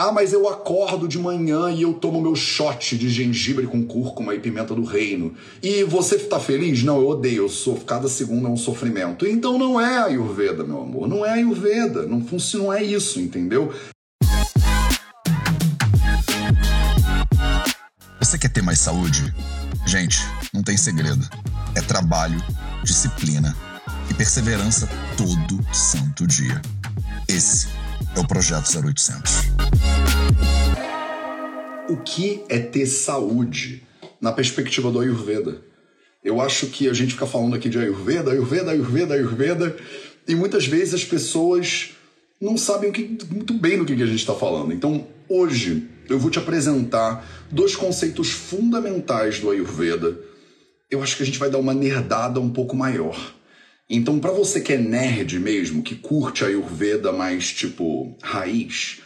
[0.00, 4.32] Ah, mas eu acordo de manhã e eu tomo meu shot de gengibre com cúrcuma
[4.32, 5.34] e pimenta do reino.
[5.60, 6.84] E você tá feliz?
[6.84, 9.26] Não, eu odeio, eu sou, cada segundo é um sofrimento.
[9.26, 13.74] Então não é Ayurveda, meu amor, não é Ayurveda, não funciona, não é isso, entendeu?
[18.20, 19.34] Você quer ter mais saúde?
[19.84, 20.20] Gente,
[20.54, 21.28] não tem segredo.
[21.74, 22.40] É trabalho,
[22.84, 23.52] disciplina
[24.08, 26.62] e perseverança todo santo dia.
[27.26, 27.66] Esse
[28.16, 29.32] é o Projeto 0800.
[31.88, 33.82] O que é ter saúde
[34.20, 35.62] na perspectiva do Ayurveda?
[36.22, 39.76] Eu acho que a gente fica falando aqui de Ayurveda, Ayurveda, Ayurveda, Ayurveda,
[40.26, 41.90] e muitas vezes as pessoas
[42.40, 44.72] não sabem que, muito bem do que a gente está falando.
[44.72, 50.18] Então, hoje, eu vou te apresentar dois conceitos fundamentais do Ayurveda.
[50.90, 53.37] Eu acho que a gente vai dar uma nerdada um pouco maior.
[53.90, 58.98] Então, para você que é nerd mesmo, que curte a Ayurveda mais tipo raiz,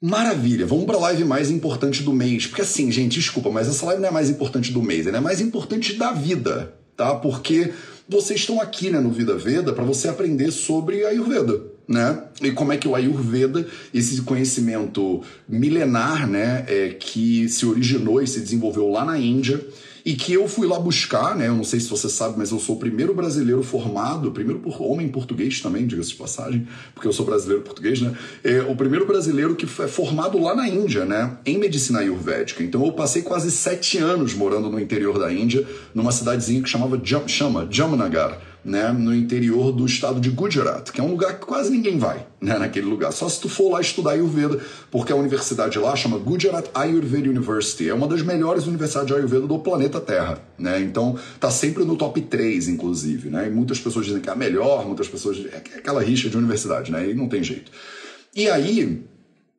[0.00, 2.46] Maravilha, vamos para a live mais importante do mês.
[2.46, 5.20] Porque assim, gente, desculpa, mas essa live não é mais importante do mês, ela é
[5.20, 7.14] mais importante da vida, tá?
[7.14, 7.72] Porque
[8.08, 12.24] vocês estão aqui né, no Vida Veda para você aprender sobre a Ayurveda né?
[12.40, 18.26] E como é que o Ayurveda, esse conhecimento milenar, né, é, que se originou e
[18.26, 19.60] se desenvolveu lá na Índia,
[20.04, 21.48] e que eu fui lá buscar, né?
[21.48, 25.08] Eu não sei se você sabe, mas eu sou o primeiro brasileiro formado, primeiro homem
[25.08, 28.12] português também, diga-se de passagem, porque eu sou brasileiro português, né?
[28.42, 31.38] É o primeiro brasileiro que é formado lá na Índia, né?
[31.46, 32.62] Em medicina ayurvédica.
[32.62, 35.64] Então eu passei quase sete anos morando no interior da Índia,
[35.94, 41.00] numa cidadezinha que chamava Jam, chama Jamnagar né, no interior do estado de Gujarat, que
[41.00, 43.12] é um lugar que quase ninguém vai, né, naquele lugar.
[43.12, 47.88] Só se tu for lá estudar Ayurveda, porque a universidade lá chama Gujarat Ayurveda University.
[47.88, 50.80] É uma das melhores universidades de Ayurveda do planeta Terra, né?
[50.80, 53.48] Então, tá sempre no top 3, inclusive, né?
[53.48, 56.92] E muitas pessoas dizem que é a melhor, muitas pessoas é aquela rixa de universidade,
[56.92, 57.10] né?
[57.10, 57.72] E não tem jeito.
[58.34, 59.02] E aí,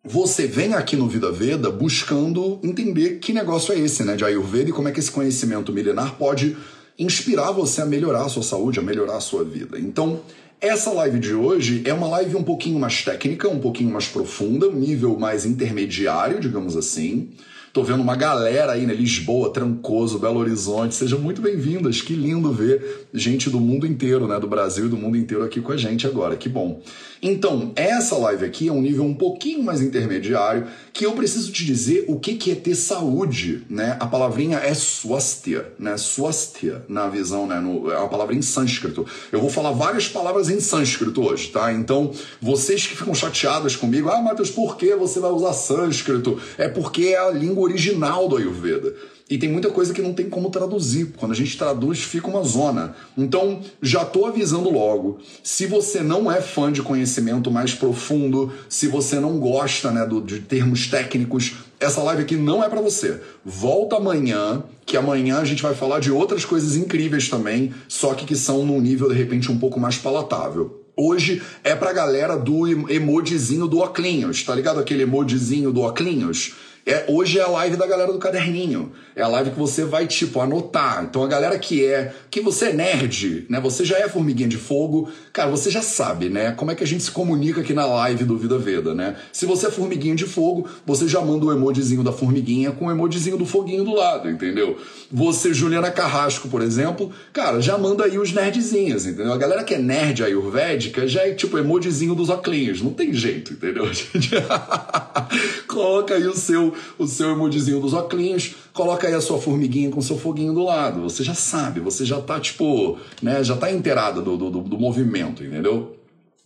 [0.04, 4.70] você vem aqui no Vida Veda buscando entender que negócio é esse, né, de Ayurveda
[4.70, 6.58] e como é que esse conhecimento milenar pode
[6.98, 9.80] inspirar você a melhorar a sua saúde, a melhorar a sua vida.
[9.80, 10.22] Então,
[10.62, 14.70] essa live de hoje é uma live um pouquinho mais técnica, um pouquinho mais profunda,
[14.70, 17.32] um nível mais intermediário, digamos assim.
[17.74, 18.94] Tô vendo uma galera aí, né?
[18.94, 20.94] Lisboa, Trancoso, Belo Horizonte.
[20.94, 22.04] Sejam muito bem-vindas.
[22.04, 24.40] Que lindo ver gente do mundo inteiro, né?
[24.40, 26.38] Do Brasil e do mundo inteiro aqui com a gente agora.
[26.38, 26.82] Que bom.
[27.26, 31.64] Então, essa live aqui é um nível um pouquinho mais intermediário, que eu preciso te
[31.64, 33.96] dizer o que, que é ter saúde, né?
[33.98, 35.96] A palavrinha é swastia, né?
[35.96, 37.62] Swastia, na visão, né?
[37.62, 39.06] No, é uma palavra em sânscrito.
[39.32, 41.72] Eu vou falar várias palavras em sânscrito hoje, tá?
[41.72, 42.12] Então,
[42.42, 46.38] vocês que ficam chateadas comigo, ah, Matheus, por que você vai usar sânscrito?
[46.58, 48.94] É porque é a língua original do Ayurveda.
[49.30, 51.14] E tem muita coisa que não tem como traduzir.
[51.18, 52.96] Quando a gente traduz, fica uma zona.
[53.18, 55.20] Então, já estou avisando logo.
[55.42, 57.13] Se você não é fã de conhecimento
[57.52, 62.64] mais profundo, se você não gosta né, do, de termos técnicos, essa live aqui não
[62.64, 63.20] é para você.
[63.44, 68.26] Volta amanhã, que amanhã a gente vai falar de outras coisas incríveis também, só que
[68.26, 70.82] que são num nível de repente um pouco mais palatável.
[70.96, 74.80] Hoje é pra galera do emojizinho do Oclinhos, tá ligado?
[74.80, 76.54] Aquele emojizinho do Oclinhos
[76.86, 78.92] É, hoje é a live da galera do caderninho.
[79.16, 81.04] É a live que você vai, tipo, anotar.
[81.04, 82.14] Então a galera que é.
[82.30, 83.62] Que você é nerd, né?
[83.62, 85.10] Você já é formiguinha de fogo.
[85.32, 86.52] Cara, você já sabe, né?
[86.52, 89.16] Como é que a gente se comunica aqui na live do Vida Veda, né?
[89.32, 92.92] Se você é formiguinha de fogo, você já manda o emojizinho da formiguinha com o
[92.92, 94.78] emojizinho do foguinho do lado, entendeu?
[95.10, 99.32] Você, Juliana Carrasco, por exemplo, cara, já manda aí os nerdzinhos, entendeu?
[99.32, 102.82] A galera que é nerd ayurvédica já é tipo emojizinho dos oclinhos.
[102.82, 103.86] Não tem jeito, entendeu?
[105.68, 110.02] Coloca aí o seu o seu emojizinho dos óculos, coloca aí a sua formiguinha com
[110.02, 111.02] seu foguinho do lado.
[111.02, 115.44] Você já sabe, você já tá, tipo, né, já tá inteirada do, do, do movimento,
[115.44, 115.96] entendeu?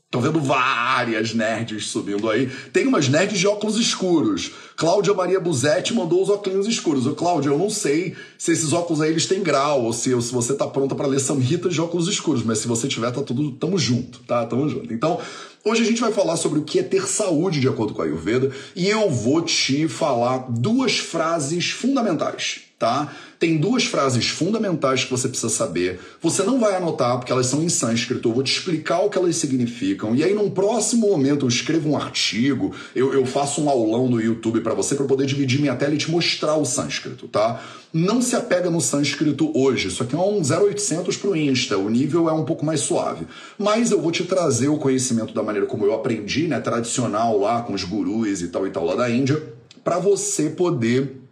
[0.10, 2.50] Tô vendo várias nerds subindo aí.
[2.72, 4.52] Tem umas nerds de óculos escuros.
[4.78, 7.06] Cláudia Maria Buzetti mandou os óculos escuros.
[7.06, 10.22] Ô, Cláudia, eu não sei se esses óculos aí eles têm grau ou se, ou
[10.22, 13.22] se você tá pronta para ler Samhita de óculos escuros, mas se você tiver, tá
[13.22, 14.46] tudo, tamo junto, tá?
[14.46, 14.94] Tamo junto.
[14.94, 15.20] Então,
[15.66, 18.06] Hoje a gente vai falar sobre o que é ter saúde de acordo com a
[18.06, 23.12] Ayurveda e eu vou te falar duas frases fundamentais, tá?
[23.40, 26.00] Tem duas frases fundamentais que você precisa saber.
[26.22, 28.30] Você não vai anotar porque elas são em sânscrito.
[28.30, 30.16] Eu vou te explicar o que elas significam.
[30.16, 34.22] E aí, num próximo momento, eu escrevo um artigo, eu, eu faço um aulão no
[34.22, 37.62] YouTube para você para poder dividir minha tela e te mostrar o sânscrito, tá?
[37.92, 39.88] Não se apega no sânscrito hoje.
[39.88, 41.78] Isso aqui é um 0800 pro Insta.
[41.78, 43.26] O nível é um pouco mais suave.
[43.58, 46.60] Mas eu vou te trazer o conhecimento da maneira como eu aprendi, né?
[46.60, 49.42] Tradicional lá com os gurus e tal e tal lá da Índia,
[49.84, 51.27] para você poder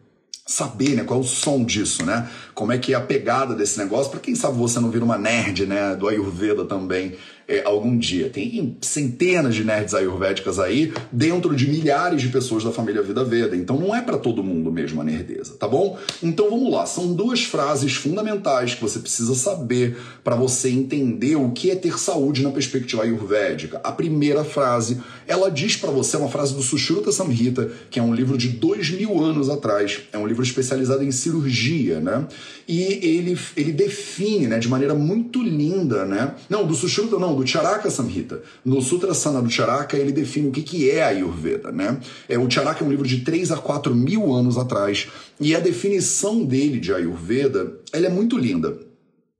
[0.45, 2.30] saber, né, qual é o som disso, né?
[2.53, 5.18] Como é que é a pegada desse negócio, para quem sabe você não vira uma
[5.18, 8.30] nerd, né, do Ayurveda também é, algum dia.
[8.30, 13.56] Tem centenas de nerds ayurvédicas aí, dentro de milhares de pessoas da família Vida Veda.
[13.56, 15.97] Então não é para todo mundo mesmo a nerdeza, tá bom?
[16.21, 21.51] Então vamos lá, são duas frases fundamentais que você precisa saber para você entender o
[21.51, 23.80] que é ter saúde na perspectiva ayurvédica.
[23.83, 28.03] A primeira frase, ela diz para você, é uma frase do Sushruta Samhita, que é
[28.03, 32.25] um livro de dois mil anos atrás, é um livro especializado em cirurgia, né?
[32.68, 36.33] E ele, ele define, né, de maneira muito linda, né?
[36.50, 38.41] Não, do Sushruta não, do Charaka Samhita.
[38.63, 41.99] No Sutra Sana do Charaka, ele define o que, que é a Ayurveda, né?
[42.27, 45.07] É, o Charaka é um livro de 3 a 4 mil anos atrás,
[45.39, 48.77] e a definição dele de Ayurveda, ela é muito linda.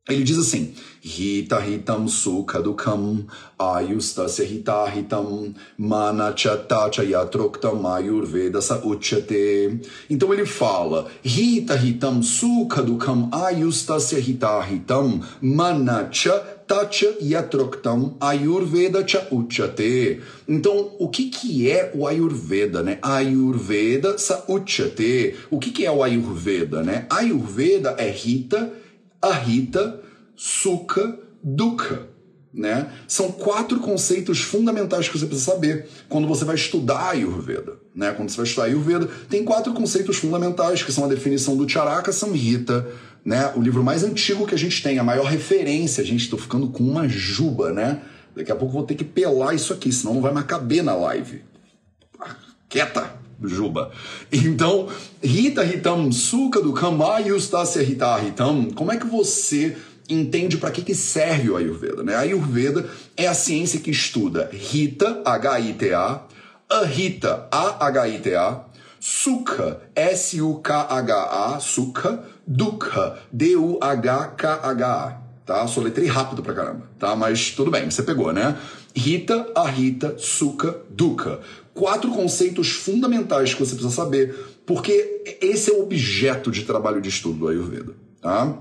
[0.08, 0.72] Ele diz assim:
[1.04, 3.26] Hita hitam sukha dukam
[3.58, 9.82] ayustasya hita hitam manachata chayatroktam ayurveda sa uchate.
[10.08, 19.26] Então ele fala: Hita hitam sukha dukam ayustasya hita hitam manacha tacha yatroktam ayurveda cha
[19.32, 20.22] uchate.
[20.48, 23.00] Então, o que, que é o ayurveda, né?
[23.02, 25.36] Ayurveda sa uchate.
[25.50, 27.08] O que, que é o ayurveda, né?
[27.10, 28.85] Ayurveda é Rita
[29.30, 30.02] Ahita,
[30.36, 32.08] Sukha, Dukha.
[32.54, 32.90] Né?
[33.06, 37.74] São quatro conceitos fundamentais que você precisa saber quando você vai estudar Ayurveda.
[37.94, 38.14] Né?
[38.14, 42.14] Quando você vai estudar Ayurveda, tem quatro conceitos fundamentais que são a definição do Charaka
[42.14, 42.88] Samhita,
[43.26, 43.52] né?
[43.58, 46.02] o livro mais antigo que a gente tem, a maior referência.
[46.02, 48.02] A gente está ficando com uma juba, né?
[48.34, 50.94] Daqui a pouco vou ter que pelar isso aqui, senão não vai mais caber na
[50.96, 51.44] live.
[52.20, 52.36] Ah,
[52.70, 53.25] quieta!
[53.44, 53.92] Juba.
[54.32, 54.88] Então,
[55.22, 59.76] Rita Ritam Suka do Kamayustasya Rita Ritam, como é que você
[60.10, 62.04] entende para que, que serve o Ayurveda?
[62.04, 62.16] Né?
[62.16, 62.88] A Ayurveda
[63.18, 66.22] é a ciência que estuda Rita, H-I-T-A,
[66.70, 68.66] Ahita, A-H-I-T-A,
[69.00, 75.22] Sukha, S-U-K-H-A, Sukha, Dukha, D-U-H-K-H-A.
[75.46, 75.68] Tá?
[75.68, 77.16] Soletrei rápido pra caramba, tá?
[77.16, 78.58] Mas tudo bem, você pegou, né?
[78.96, 81.40] Rita, Ahita, Sukha, Dukha
[81.76, 84.34] quatro conceitos fundamentais que você precisa saber,
[84.66, 88.58] porque esse é o objeto de trabalho de estudo do Ayurveda, tá?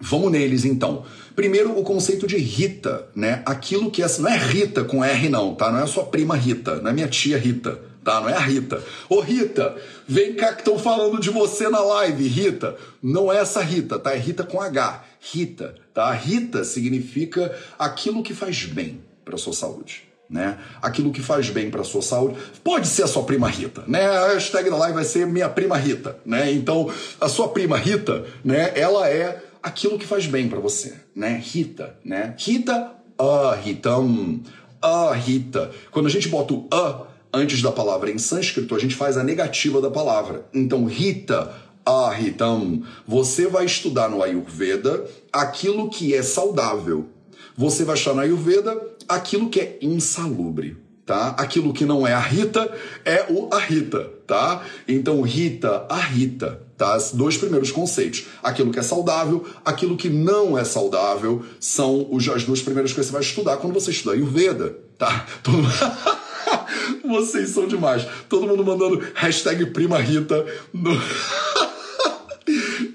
[0.00, 1.04] Vamos neles então.
[1.34, 3.42] Primeiro, o conceito de Rita, né?
[3.46, 4.06] Aquilo que é.
[4.18, 5.72] Não é Rita com R, não, tá?
[5.72, 8.20] Não é a sua prima Rita, não é minha tia Rita, tá?
[8.20, 8.82] Não é a Rita.
[9.08, 12.76] Ô Rita, vem cá que estão falando de você na live, Rita.
[13.02, 14.14] Não é essa Rita, tá?
[14.14, 15.04] É Rita com H.
[15.20, 16.12] Rita, tá?
[16.12, 20.58] Rita significa aquilo que faz bem para sua saúde né?
[20.82, 22.36] Aquilo que faz bem para sua saúde.
[22.62, 24.06] Pode ser a sua prima Rita, né?
[24.06, 26.52] A hashtag da live vai ser minha prima Rita, né?
[26.52, 28.72] Então, a sua prima Rita, né?
[28.74, 31.42] Ela é aquilo que faz bem para você, né?
[31.42, 32.34] Rita, né?
[32.38, 34.40] Rita, ah, Ritam,
[34.82, 35.70] ah, Rita.
[35.90, 39.24] Quando a gente bota o a antes da palavra em sânscrito, a gente faz a
[39.24, 40.46] negativa da palavra.
[40.54, 41.52] Então, Rita,
[41.84, 47.08] ah, Ritam, você vai estudar no Ayurveda aquilo que é saudável.
[47.56, 51.28] Você vai achar no Ayurveda aquilo que é insalubre, tá?
[51.38, 52.70] Aquilo que não é a Rita
[53.04, 54.62] é o a Rita, tá?
[54.86, 56.96] Então, Rita, a Rita, tá?
[56.96, 58.26] Os dois primeiros conceitos.
[58.42, 63.12] Aquilo que é saudável, aquilo que não é saudável, são as duas primeiras coisas que
[63.12, 65.26] você vai estudar quando você estuda Ayurveda, tá?
[67.04, 68.06] Vocês são demais.
[68.28, 70.46] Todo mundo mandando hashtag Prima Rita.
[70.72, 70.90] No...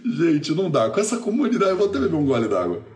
[0.05, 0.89] Gente, não dá.
[0.89, 2.92] Com essa comunidade, eu vou até beber um gole d'água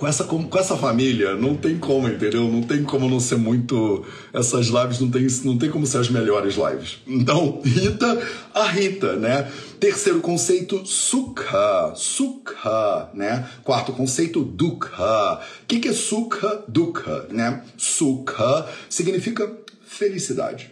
[0.00, 2.50] com essa, com, com, essa família, não tem como, entendeu?
[2.50, 4.02] Não tem como não ser muito.
[4.32, 7.00] Essas lives não tem, não tem como ser as melhores lives.
[7.06, 8.18] Então, Rita,
[8.54, 9.52] a Rita, né?
[9.78, 11.92] Terceiro conceito, Sukha.
[11.94, 13.46] Sukha, né?
[13.62, 15.38] Quarto conceito, Dukha.
[15.64, 16.64] O que, que é Sukha?
[16.66, 17.62] Dukha, né?
[17.76, 19.54] Sukha significa
[19.84, 20.70] felicidade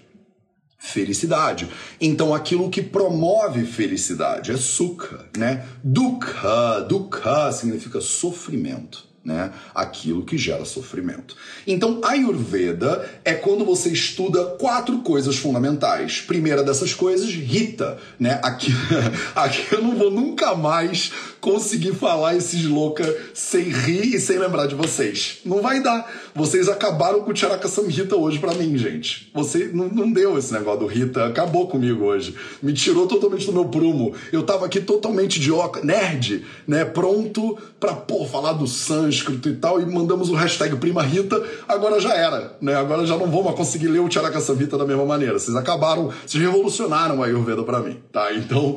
[0.81, 1.69] felicidade.
[2.01, 5.67] Então aquilo que promove felicidade é sukha, né?
[5.83, 9.53] Dukha, dukha significa sofrimento né?
[9.75, 11.37] Aquilo que gera sofrimento.
[11.67, 16.23] Então, Ayurveda é quando você estuda quatro coisas fundamentais.
[16.23, 18.41] Primeira dessas coisas, Rita, né?
[18.43, 18.73] Aqui,
[19.37, 23.05] aqui eu não vou nunca mais conseguir falar esses louca
[23.35, 25.39] sem rir e sem lembrar de vocês.
[25.45, 26.11] Não vai dar.
[26.35, 29.31] Vocês acabaram com o Charaka Rita hoje para mim, gente.
[29.35, 32.35] Você não, não deu esse negócio do Rita, acabou comigo hoje.
[32.63, 34.15] Me tirou totalmente do meu prumo.
[34.33, 35.51] Eu tava aqui totalmente de
[35.83, 36.85] nerd, né?
[36.85, 42.01] Pronto pra, pô, falar do sânscrito e tal, e mandamos o hashtag Prima Rita, agora
[42.01, 42.75] já era, né?
[42.75, 45.39] Agora já não vou mais conseguir ler o Charaka Rita da mesma maneira.
[45.39, 48.33] Vocês acabaram, vocês revolucionaram a Ayurveda para mim, tá?
[48.35, 48.77] Então,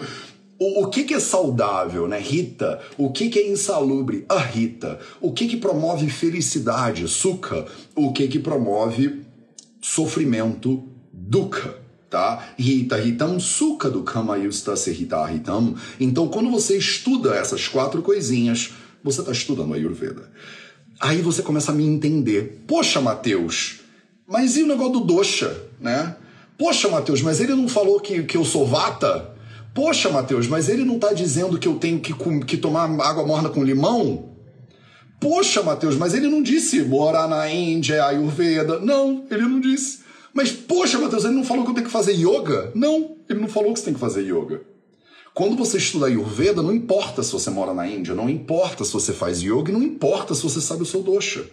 [0.61, 2.19] o, o que, que, é saudável, né?
[2.19, 2.79] Rita.
[2.95, 4.25] O que, que é insalubre?
[4.29, 4.99] A Rita.
[5.19, 7.07] O que, que promove felicidade?
[7.07, 7.65] Sukha.
[7.95, 9.21] O que, que promove
[9.81, 10.87] sofrimento?
[11.11, 11.81] Dukkha.
[12.11, 12.53] Tá?
[12.59, 15.73] Rita, Ritam, Sukha Dukkham Ayusta Rita Ritam.
[15.99, 18.71] Então, quando você estuda essas quatro coisinhas,
[19.03, 20.29] você está estudando Ayurveda.
[20.99, 22.63] Aí você começa a me entender.
[22.67, 23.79] Poxa, Mateus,
[24.27, 26.15] mas e o negócio do dosha, né?
[26.55, 29.30] Poxa, Mateus, mas ele não falou que, que eu sou vata?
[29.73, 32.13] Poxa, Mateus, mas ele não está dizendo que eu tenho que,
[32.45, 34.31] que tomar água morna com limão?
[35.19, 38.79] Poxa, Mateus, mas ele não disse morar na Índia, Ayurveda.
[38.79, 39.99] Não, ele não disse.
[40.33, 42.71] Mas, poxa, Mateus, ele não falou que eu tenho que fazer yoga?
[42.73, 44.61] Não, ele não falou que você tem que fazer yoga.
[45.33, 49.13] Quando você estuda Ayurveda, não importa se você mora na Índia, não importa se você
[49.13, 51.45] faz yoga, não importa se você sabe o seu dosha.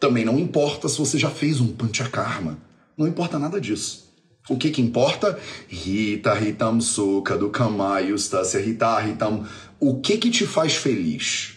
[0.00, 2.58] Também não importa se você já fez um panchakarma.
[2.96, 4.05] Não importa nada disso.
[4.48, 5.38] O que que importa?
[5.68, 9.46] Rita, Ritam Sukha, do Kamayustasya, Rita, Ritam.
[9.80, 11.54] O que que te faz feliz?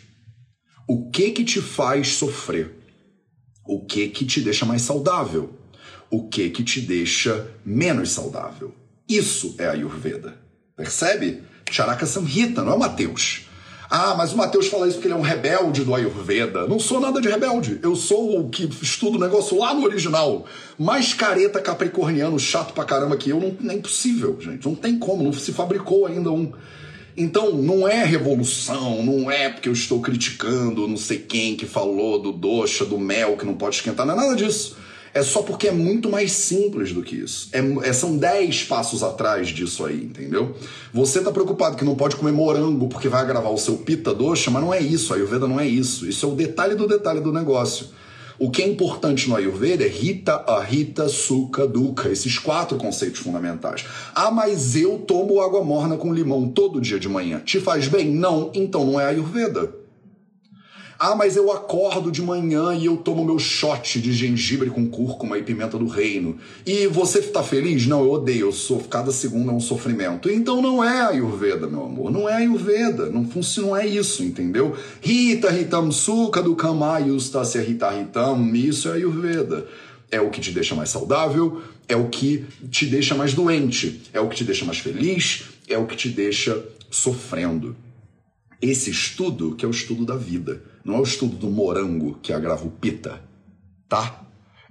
[0.88, 2.76] O que que te faz sofrer?
[3.64, 5.54] O que que te deixa mais saudável?
[6.10, 8.74] O que que te deixa menos saudável?
[9.08, 10.36] Isso é a Ayurveda.
[10.76, 11.44] Percebe?
[11.70, 13.49] Charaka Samhita, não é Mateus.
[13.92, 16.68] Ah, mas o Mateus fala isso porque ele é um rebelde do Ayurveda.
[16.68, 17.80] Não sou nada de rebelde.
[17.82, 20.46] Eu sou o que estudo o negócio lá no original.
[20.78, 24.64] Mais careta capricorniano, chato pra caramba que eu, não, é impossível, gente.
[24.68, 26.52] Não tem como, não se fabricou ainda um.
[27.18, 32.22] Então, não é revolução, não é porque eu estou criticando não sei quem que falou
[32.22, 34.78] do doxa, do mel que não pode esquentar, não é nada disso.
[35.14, 37.50] É só porque é muito mais simples do que isso.
[37.52, 40.56] É, é são 10 passos atrás disso aí, entendeu?
[40.94, 44.52] Você tá preocupado que não pode comer morango porque vai agravar o seu pita doxa,
[44.52, 45.14] mas não é isso.
[45.14, 46.08] A Ayurveda não é isso.
[46.08, 47.88] Isso é o detalhe do detalhe do negócio.
[48.40, 53.84] O que é importante no Ayurveda é Rita, Ahita, Sukha, Dukha, esses quatro conceitos fundamentais.
[54.16, 57.42] Ah, mas eu tomo água morna com limão todo dia de manhã.
[57.44, 58.10] Te faz bem?
[58.10, 59.79] Não, então não é Ayurveda.
[61.02, 65.38] Ah, mas eu acordo de manhã e eu tomo meu shot de gengibre com cúrcuma
[65.38, 66.38] e pimenta do reino.
[66.66, 67.88] E você tá feliz?
[67.88, 68.48] Não, eu odeio.
[68.48, 70.30] Eu sou, cada segundo é um sofrimento.
[70.30, 72.12] Então não é Ayurveda, meu amor.
[72.12, 73.06] Não é Ayurveda.
[73.06, 74.76] Não funciona, não é isso, entendeu?
[75.00, 78.54] Rita Ritam Sukha do Tasya Rita Ritam.
[78.54, 79.68] Isso é Ayurveda.
[80.12, 84.20] É o que te deixa mais saudável, é o que te deixa mais doente, é
[84.20, 87.76] o que te deixa mais feliz, é o que te deixa sofrendo.
[88.62, 90.62] Esse estudo que é o estudo da vida.
[90.84, 93.22] Não é o estudo do morango que agrava o pita,
[93.88, 94.26] tá?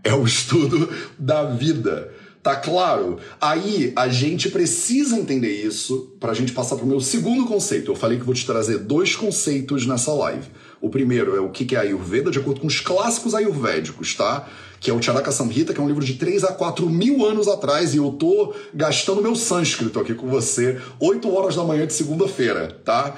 [0.04, 2.12] É o estudo da vida.
[2.42, 3.18] Tá claro?
[3.40, 7.90] Aí a gente precisa entender isso para a gente passar para o meu segundo conceito.
[7.90, 10.46] Eu falei que vou te trazer dois conceitos nessa live.
[10.80, 14.48] O primeiro é o que é a Ayurveda, de acordo com os clássicos ayurvédicos, tá?
[14.80, 17.48] Que é o Charaka Samhita, que é um livro de 3 a 4 mil anos
[17.48, 21.92] atrás, e eu tô gastando meu sânscrito aqui com você, 8 horas da manhã de
[21.92, 23.14] segunda-feira, tá?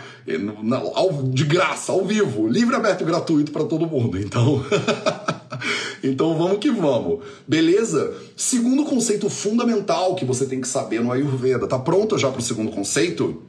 [1.32, 4.18] De graça, ao vivo, livre, aberto e gratuito para todo mundo.
[4.18, 4.64] Então.
[6.02, 7.20] então vamos que vamos.
[7.46, 8.14] Beleza?
[8.36, 11.66] Segundo conceito fundamental que você tem que saber no Ayurveda.
[11.66, 13.42] Tá pronto já para o segundo conceito?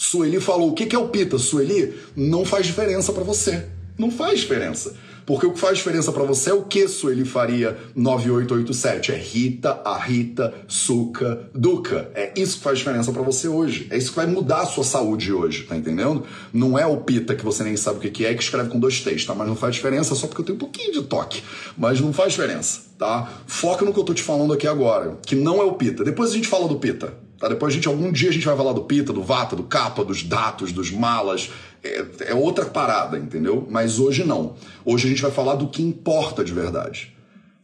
[0.00, 1.36] Sueli falou: o que é o pita?
[1.36, 3.66] Sueli, não faz diferença para você.
[3.98, 4.96] Não faz diferença.
[5.30, 9.12] Porque o que faz diferença para você é o que ele faria 9887.
[9.12, 12.10] É Rita, a Rita, Suca, Duca.
[12.16, 13.86] É isso que faz diferença para você hoje.
[13.90, 16.24] É isso que vai mudar a sua saúde hoje, tá entendendo?
[16.52, 18.98] Não é o Pita, que você nem sabe o que é, que escreve com dois
[19.02, 19.32] T's, tá?
[19.32, 21.44] Mas não faz diferença só porque eu tenho um pouquinho de toque.
[21.78, 23.32] Mas não faz diferença, tá?
[23.46, 26.02] Foca no que eu tô te falando aqui agora, que não é o Pita.
[26.02, 27.14] Depois a gente fala do Pita.
[27.40, 27.48] Tá?
[27.48, 30.04] Depois a gente, algum dia a gente vai falar do Pita, do Vata, do Capa,
[30.04, 31.50] dos Datos, dos Malas.
[31.82, 33.66] É, é outra parada, entendeu?
[33.70, 34.56] Mas hoje não.
[34.84, 37.14] Hoje a gente vai falar do que importa de verdade.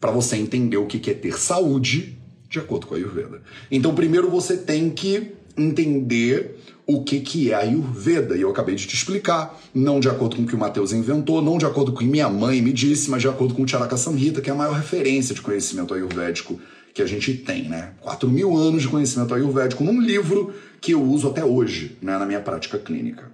[0.00, 2.18] Para você entender o que é ter saúde
[2.48, 3.42] de acordo com a Ayurveda.
[3.70, 6.56] Então, primeiro você tem que entender
[6.86, 8.36] o que, que é a Ayurveda.
[8.36, 11.42] E eu acabei de te explicar, não de acordo com o que o Matheus inventou,
[11.42, 13.68] não de acordo com o que minha mãe me disse, mas de acordo com o
[13.68, 16.60] Charaka Samhita, que é a maior referência de conhecimento ayurvédico
[16.94, 17.92] que a gente tem, né?
[18.00, 22.24] 4 mil anos de conhecimento ayurvédico num livro que eu uso até hoje, né, na
[22.24, 23.30] minha prática clínica.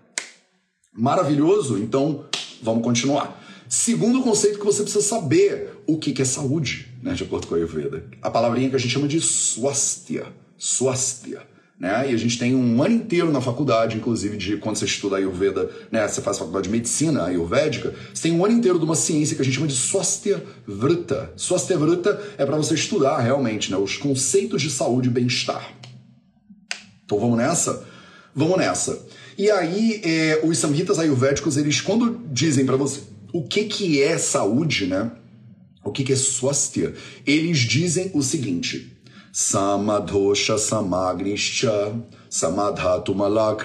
[0.95, 1.79] Maravilhoso?
[1.79, 2.27] Então,
[2.63, 3.41] vamos continuar.
[3.69, 7.57] Segundo conceito que você precisa saber o que é saúde, né, de acordo com a
[7.57, 8.05] Ayurveda.
[8.21, 10.27] A palavrinha que a gente chama de swastia.
[10.59, 11.41] Swastia.
[11.81, 12.13] Né?
[12.13, 15.69] E a gente tem um ano inteiro na faculdade, inclusive, de quando você estuda Ayurveda,
[15.91, 16.07] né?
[16.07, 19.43] Você faz faculdade de medicina ayurvédica, você tem um ano inteiro de uma ciência que
[19.43, 21.33] a gente chama de Swastika Vrita.
[21.35, 23.77] Swastika Vrita é para você estudar realmente, né?
[23.77, 25.73] Os conceitos de saúde e bem-estar.
[27.05, 27.85] Então vamos nessa?
[28.33, 29.05] Vamos nessa.
[29.37, 33.01] E aí, é, os samhitas ayurvédicos, eles quando dizem para você
[33.33, 35.11] o que que é saúde, né?
[35.85, 36.95] O que que é swastika?
[37.27, 38.97] Eles dizem o seguinte:
[39.33, 41.95] samadhosha samagnischa
[42.29, 43.57] samadhatumala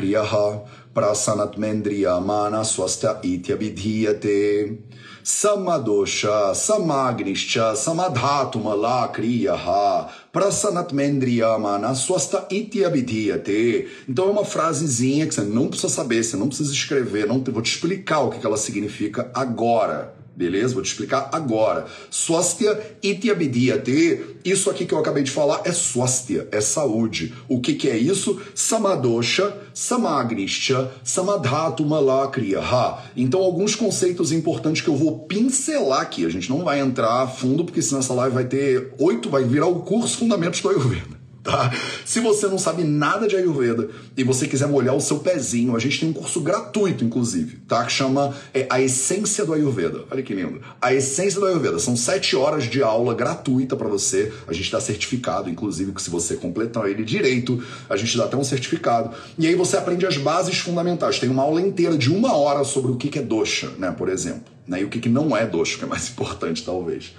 [0.93, 4.79] prasanatmendriyamana swasta ityabhidhiyate
[5.27, 15.89] samadosha samagnischa samadhatumala kriyaha prasanatmendriyamana swasta ityabhidhiyate Então é uma frasezinha que você não precisa
[15.89, 20.16] saber, você não precisa escrever, não vou te explicar o que ela significa agora.
[20.37, 20.75] Beleza?
[20.75, 21.87] Vou te explicar agora.
[22.11, 24.37] Swastia itiabidiyate.
[24.45, 27.33] Isso aqui que eu acabei de falar é swastia, é saúde.
[27.49, 28.39] O que, que é isso?
[28.53, 33.03] Samadosha, samagnisha, samadhatu malakriyaha.
[33.15, 36.23] Então, alguns conceitos importantes que eu vou pincelar aqui.
[36.23, 39.43] A gente não vai entrar a fundo, porque senão essa live vai ter oito, vai
[39.43, 41.16] virar o curso Fundamentos do Ayurveda
[41.47, 41.71] tá?
[42.05, 45.79] Se você não sabe nada de Ayurveda e você quiser molhar o seu pezinho, a
[45.79, 47.85] gente tem um curso gratuito, inclusive, tá?
[47.85, 50.03] Que chama é, A Essência do Ayurveda.
[50.11, 50.61] Olha que lindo.
[50.81, 51.79] A Essência do Ayurveda.
[51.79, 54.33] São sete horas de aula gratuita para você.
[54.47, 58.35] A gente dá certificado, inclusive, que se você completar ele direito, a gente dá até
[58.35, 59.15] um certificado.
[59.37, 61.17] E aí você aprende as bases fundamentais.
[61.17, 63.91] Tem uma aula inteira de uma hora sobre o que é dosha, né?
[63.97, 64.57] Por exemplo.
[64.67, 64.81] Né?
[64.81, 67.13] E o que não é dosha, que é mais importante, talvez.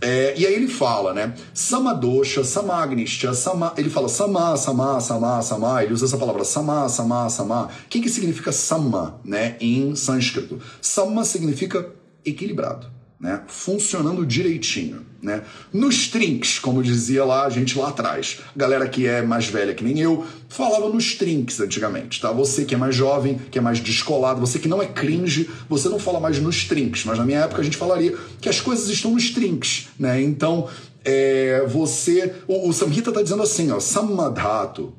[0.00, 1.34] É, e aí ele fala, né?
[1.52, 7.28] Samadosha, Samagnisha, sama, ele fala sama, sama, sama, sama, ele usa essa palavra sama, sama,
[7.28, 7.64] sama.
[7.66, 9.56] O que, que significa sama, né?
[9.60, 10.60] Em sânscrito.
[10.80, 11.90] Sama significa
[12.24, 15.06] equilibrado né, funcionando direitinho.
[15.20, 15.42] Né?
[15.72, 19.82] Nos trinks, como dizia lá a gente lá atrás, galera que é mais velha que
[19.82, 22.30] nem eu, falava nos trinks antigamente, tá?
[22.30, 25.88] Você que é mais jovem, que é mais descolado, você que não é cringe, você
[25.88, 28.88] não fala mais nos trinks, mas na minha época a gente falaria que as coisas
[28.88, 30.22] estão nos trinks, né?
[30.22, 30.68] Então,
[31.04, 32.32] é, você...
[32.46, 34.94] O, o Samhita tá dizendo assim, ó, Samadhatu,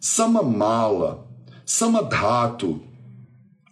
[0.00, 1.26] Samamala,
[1.66, 2.80] Samadhatu,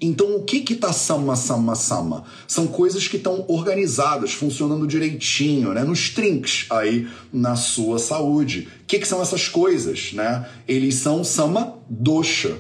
[0.01, 2.25] então, o que que tá sama, sama, sama?
[2.47, 5.83] São coisas que estão organizadas, funcionando direitinho, né?
[5.83, 8.69] Nos trinks aí na sua saúde.
[8.83, 10.49] O que que são essas coisas, né?
[10.69, 12.57] Eles são sama dosha.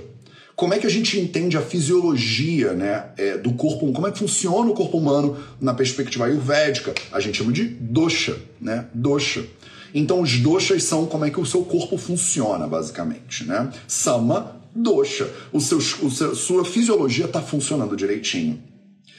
[0.56, 3.92] Como é que a gente entende a fisiologia, né, é, do corpo?
[3.92, 6.92] Como é que funciona o corpo humano na perspectiva ayurvédica?
[7.12, 8.86] A gente chama de dosha, né?
[8.92, 9.46] Dosha.
[9.94, 13.70] Então, os doshas são como é que o seu corpo funciona, basicamente, né?
[13.86, 15.30] Sama dosha.
[15.52, 18.62] O seu, o seu, sua fisiologia está funcionando direitinho.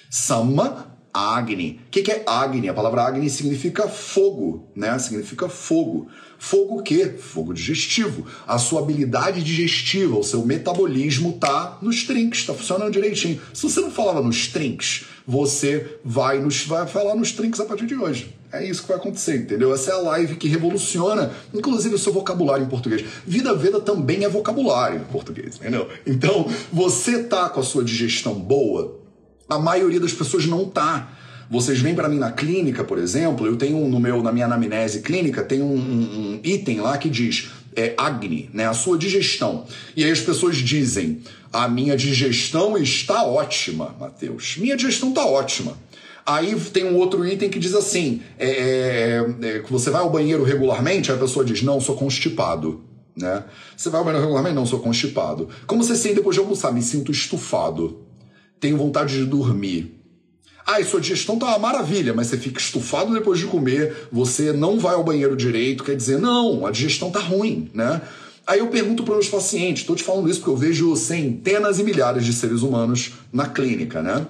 [0.10, 1.82] Sama, Agni.
[1.88, 2.70] O que, que é Agni?
[2.70, 4.98] A palavra Agni significa fogo, né?
[5.00, 6.08] Significa fogo.
[6.38, 7.16] Fogo o quê?
[7.18, 8.26] Fogo digestivo.
[8.48, 13.42] A sua habilidade digestiva, o seu metabolismo tá nos trinks, tá funcionando direitinho.
[13.54, 17.86] Se você não falava nos trinks, você vai nos vai falar nos trinks a partir
[17.86, 18.39] de hoje.
[18.52, 19.74] É isso que vai acontecer, entendeu?
[19.74, 23.06] Essa é a live que revoluciona, inclusive, o seu vocabulário em português.
[23.26, 25.88] Vida Veda também é vocabulário em português, entendeu?
[26.06, 29.00] Então, você tá com a sua digestão boa,
[29.48, 31.14] a maioria das pessoas não tá.
[31.50, 35.02] Vocês vêm para mim na clínica, por exemplo, eu tenho no meu, na minha anamnese
[35.02, 38.68] clínica, tem um, um, um item lá que diz é, Agni, né?
[38.68, 39.66] A sua digestão.
[39.96, 44.58] E aí as pessoas dizem: a minha digestão está ótima, Mateus.
[44.58, 45.78] Minha digestão está ótima.
[46.26, 50.44] Aí tem um outro item que diz assim: é, é, é, você vai ao banheiro
[50.44, 51.12] regularmente?
[51.12, 52.82] A pessoa diz: não, sou constipado.
[53.16, 53.44] Né?
[53.76, 54.56] Você vai ao banheiro regularmente?
[54.56, 55.50] Não, sou constipado.
[55.66, 56.72] Como você sente depois de almoçar?
[56.72, 58.00] Me sinto estufado.
[58.60, 60.00] Tenho vontade de dormir.
[60.66, 64.54] Ah, e sua digestão tá uma maravilha, mas você fica estufado depois de comer, você
[64.54, 68.00] não vai ao banheiro direito, quer dizer, não, a digestão tá ruim, né?
[68.46, 71.84] Aí eu pergunto para os pacientes, estou te falando isso porque eu vejo centenas e
[71.84, 74.28] milhares de seres humanos na clínica, né?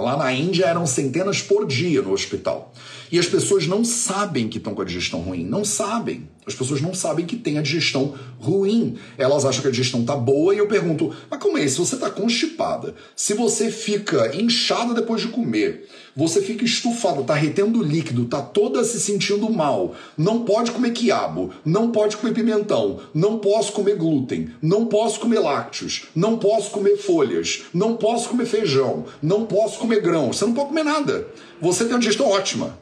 [0.00, 2.72] Lá na Índia eram centenas por dia no hospital.
[3.12, 6.26] E as pessoas não sabem que estão com a digestão ruim, não sabem.
[6.46, 8.96] As pessoas não sabem que tem a digestão ruim.
[9.18, 11.68] Elas acham que a digestão tá boa e eu pergunto: "Mas como é?
[11.68, 17.34] Se você tá constipada, se você fica inchada depois de comer, você fica estufado, tá
[17.34, 23.00] retendo líquido, tá toda se sentindo mal, não pode comer quiabo, não pode comer pimentão,
[23.14, 28.46] não posso comer glúten, não posso comer lácteos, não posso comer folhas, não posso comer
[28.46, 31.28] feijão, não posso comer grão, você não pode comer nada.
[31.60, 32.78] Você tem uma digestão ótima.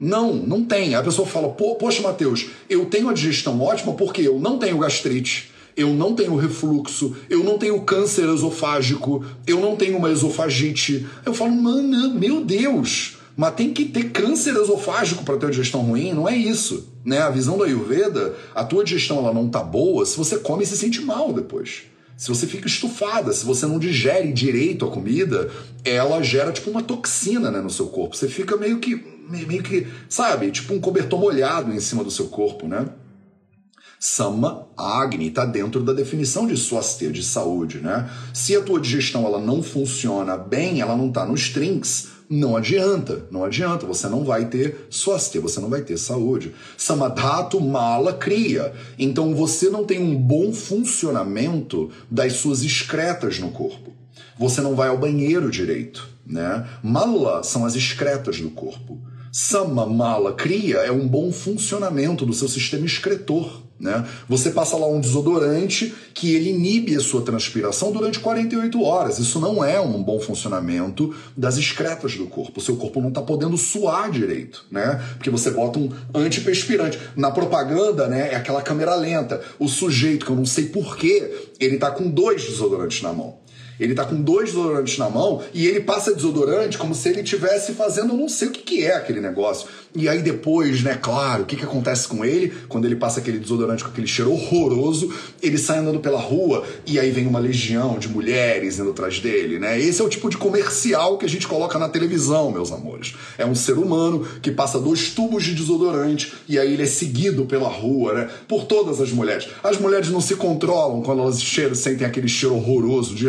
[0.00, 0.94] Não, não tem.
[0.94, 5.50] A pessoa fala, poxa, Matheus, eu tenho a digestão ótima porque eu não tenho gastrite,
[5.76, 11.06] eu não tenho refluxo, eu não tenho câncer esofágico, eu não tenho uma esofagite.
[11.24, 15.82] Eu falo, mano, meu Deus, mas tem que ter câncer esofágico para ter uma digestão
[15.82, 16.12] ruim?
[16.12, 16.88] Não é isso.
[17.04, 17.18] Né?
[17.18, 20.66] A visão da Ayurveda, a tua digestão ela não tá boa se você come e
[20.66, 21.82] se sente mal depois.
[22.16, 25.50] Se você fica estufada, se você não digere direito a comida,
[25.82, 28.14] ela gera tipo uma toxina né, no seu corpo.
[28.14, 32.26] Você fica meio que, meio que, sabe, tipo um cobertor molhado em cima do seu
[32.26, 32.86] corpo, né?
[34.02, 38.10] Sama Agni está dentro da definição de swastika, de saúde, né?
[38.32, 43.26] Se a tua digestão ela não funciona bem, ela não está nos trinks, não adianta,
[43.30, 46.54] não adianta, você não vai ter swastika, você não vai ter saúde.
[46.78, 48.72] Samadhatu mala cria.
[48.98, 53.92] Então você não tem um bom funcionamento das suas excretas no corpo.
[54.38, 56.66] Você não vai ao banheiro direito, né?
[56.82, 58.98] Mala são as excretas do corpo.
[59.32, 63.62] Sama mala cria é um bom funcionamento do seu sistema excretor.
[63.78, 64.06] Né?
[64.28, 69.18] Você passa lá um desodorante que ele inibe a sua transpiração durante 48 horas.
[69.18, 72.60] Isso não é um bom funcionamento das excretas do corpo.
[72.60, 75.02] O seu corpo não está podendo suar direito, né?
[75.16, 77.00] Porque você bota um antiperspirante.
[77.16, 79.40] Na propaganda, né, é aquela câmera lenta.
[79.58, 83.39] O sujeito, que eu não sei porquê, ele está com dois desodorantes na mão.
[83.80, 87.72] Ele tá com dois desodorantes na mão e ele passa desodorante como se ele estivesse
[87.72, 89.66] fazendo, não sei o que, que é aquele negócio.
[89.94, 92.52] E aí depois, né, claro, o que, que acontece com ele?
[92.68, 95.12] Quando ele passa aquele desodorante com aquele cheiro horroroso,
[95.42, 99.58] ele sai andando pela rua e aí vem uma legião de mulheres indo atrás dele,
[99.58, 99.80] né?
[99.80, 103.14] Esse é o tipo de comercial que a gente coloca na televisão, meus amores.
[103.36, 107.44] É um ser humano que passa dois tubos de desodorante e aí ele é seguido
[107.46, 108.30] pela rua, né?
[108.46, 109.48] Por todas as mulheres.
[109.62, 113.28] As mulheres não se controlam quando elas cheiram, sentem aquele cheiro horroroso de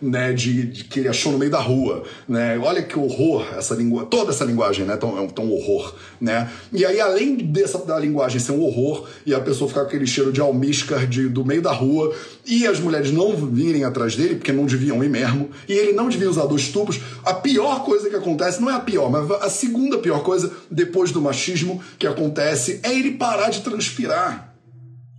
[0.00, 0.32] né?
[0.32, 2.58] De, de, que ele achou no meio da rua, né?
[2.58, 4.94] Olha que horror essa língua, toda essa linguagem, né?
[4.94, 6.50] Então, é tão horror, né?
[6.72, 10.06] E aí, além dessa da linguagem ser um horror e a pessoa ficar com aquele
[10.06, 12.14] cheiro de almíscar de, do meio da rua
[12.46, 16.08] e as mulheres não virem atrás dele, porque não deviam ir mesmo, e ele não
[16.08, 19.50] devia usar dois tubos, a pior coisa que acontece, não é a pior, mas a
[19.50, 24.54] segunda pior coisa depois do machismo que acontece é ele parar de transpirar.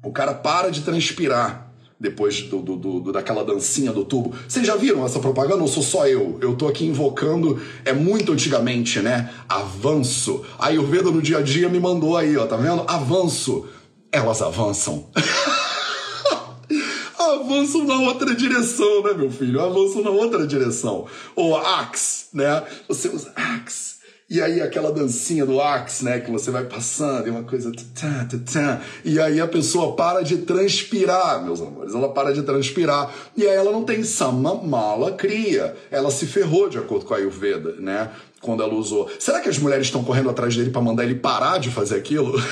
[0.03, 1.66] O cara para de transpirar
[1.99, 4.33] depois do, do, do, daquela dancinha do tubo.
[4.47, 6.37] Vocês já viram essa propaganda ou sou só eu?
[6.41, 9.33] Eu tô aqui invocando, é muito antigamente, né?
[9.49, 10.43] Avanço.
[10.59, 12.83] A Ayurveda no dia a dia me mandou aí, ó, tá vendo?
[12.87, 13.65] Avanço.
[14.11, 15.07] Elas avançam.
[17.19, 19.61] avançam na outra direção, né, meu filho?
[19.61, 21.05] Avançam na outra direção.
[21.35, 22.63] Ou axe, né?
[22.87, 23.96] Você usa axe
[24.29, 27.71] e aí aquela dancinha do axe, né, que você vai passando, e uma coisa...
[29.05, 31.95] E aí a pessoa para de transpirar, meus amores.
[31.95, 33.09] Ela para de transpirar.
[33.37, 35.77] E aí ela não tem sama, mala, cria.
[35.89, 38.11] Ela se ferrou, de acordo com a Ayurveda, né?
[38.41, 39.09] Quando ela usou.
[39.17, 42.37] Será que as mulheres estão correndo atrás dele para mandar ele parar de fazer aquilo?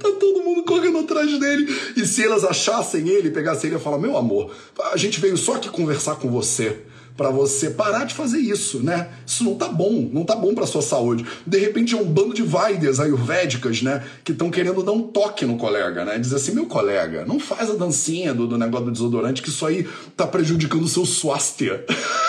[0.00, 1.66] tá todo mundo correndo atrás dele.
[1.94, 4.50] E se elas achassem ele, pegassem ele e falar: Meu amor,
[4.90, 6.82] a gente veio só aqui conversar com você
[7.16, 9.08] para você parar de fazer isso, né?
[9.26, 11.24] Isso não tá bom, não tá bom para sua saúde.
[11.46, 15.44] De repente é um bando de vaidas ayurvédicas, né, que estão querendo dar um toque
[15.44, 16.18] no colega, né?
[16.18, 19.64] Dizer assim, meu colega, não faz a dancinha do, do negócio do desodorante que isso
[19.64, 21.84] aí tá prejudicando o seu swastika.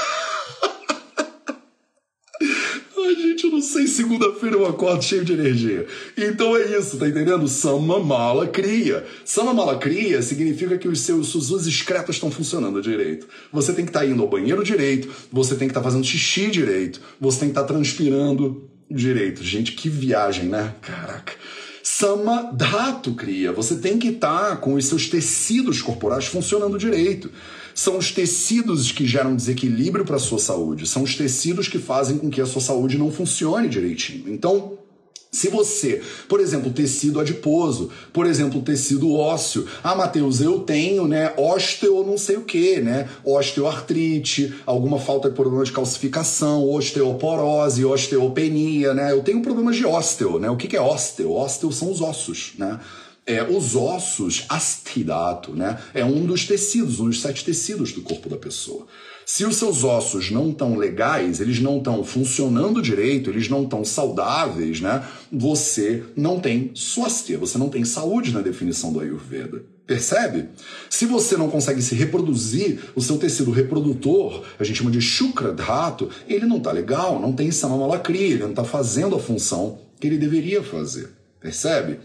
[3.78, 5.86] sei, segunda-feira eu acordo cheio de energia.
[6.18, 7.48] Então é isso, tá entendendo?
[7.48, 9.06] Sama mala cria.
[9.24, 13.28] Sama mala cria significa que os seus, suas excretas estão funcionando direito.
[13.52, 16.06] Você tem que estar tá indo ao banheiro direito, você tem que estar tá fazendo
[16.06, 19.44] xixi direito, você tem que estar tá transpirando direito.
[19.44, 20.74] Gente, que viagem, né?
[20.82, 21.34] Caraca.
[21.84, 23.52] Sama Dhatu cria.
[23.52, 27.30] Você tem que estar tá com os seus tecidos corporais funcionando direito.
[27.78, 30.88] São os tecidos que geram desequilíbrio para a sua saúde.
[30.88, 34.34] São os tecidos que fazem com que a sua saúde não funcione direitinho.
[34.34, 34.80] Então,
[35.32, 41.34] Se você, por exemplo, tecido adiposo, por exemplo, tecido ósseo, ah, Matheus, eu tenho, né,
[41.38, 48.94] osteo não sei o que, né, osteoartrite, alguma falta de problema de calcificação, osteoporose, osteopenia,
[48.94, 51.34] né, eu tenho problemas de ósteo, né, o que, é ósteo?
[51.34, 52.80] Ósteo são os ossos, né,
[53.28, 58.30] é, os ossos, astidato, né, é um dos tecidos, um dos sete tecidos do corpo
[58.30, 58.88] da pessoa.
[59.26, 63.84] Se os seus ossos não estão legais, eles não estão funcionando direito, eles não estão
[63.84, 65.04] saudáveis, né?
[65.30, 69.66] Você não tem swastika, você não tem saúde na definição do Ayurveda.
[69.86, 70.48] Percebe?
[70.90, 75.52] Se você não consegue se reproduzir, o seu tecido reprodutor, a gente chama de shukra
[75.52, 80.08] dhatu, ele não está legal, não tem samamalakri, ele não está fazendo a função que
[80.08, 81.10] ele deveria fazer.
[81.42, 82.00] Percebe?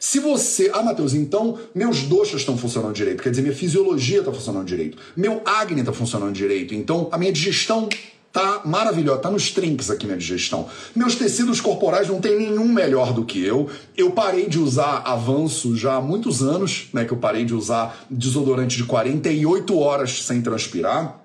[0.00, 0.70] Se você.
[0.72, 3.22] Ah, Matheus, então meus doxas estão funcionando direito.
[3.22, 4.98] Quer dizer, minha fisiologia está funcionando direito.
[5.16, 6.74] Meu Agni está funcionando direito.
[6.74, 7.88] Então a minha digestão
[8.32, 10.68] tá maravilhosa, tá nos trinques aqui minha digestão.
[10.94, 13.68] Meus tecidos corporais não tem nenhum melhor do que eu.
[13.96, 18.06] Eu parei de usar avanço já há muitos anos, né, que eu parei de usar
[18.10, 21.20] desodorante de 48 horas sem transpirar.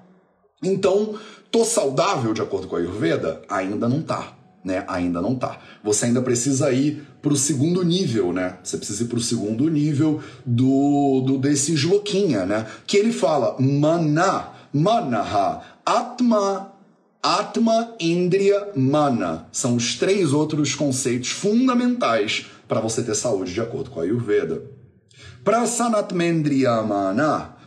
[0.63, 1.15] Então,
[1.51, 3.41] tô saudável de acordo com a Ayurveda?
[3.49, 4.33] Ainda não tá
[4.63, 4.83] né?
[4.87, 5.59] Ainda não tá.
[5.83, 8.57] Você ainda precisa ir para o segundo nível, né?
[8.63, 12.65] Você precisa ir para o segundo nível do, do desse Shlokinha, né?
[12.87, 16.73] Que ele fala mana, manaha, atma,
[17.21, 19.47] atma, indriya, mana.
[19.51, 24.61] São os três outros conceitos fundamentais para você ter saúde de acordo com a Ayurveda.
[25.43, 25.65] Para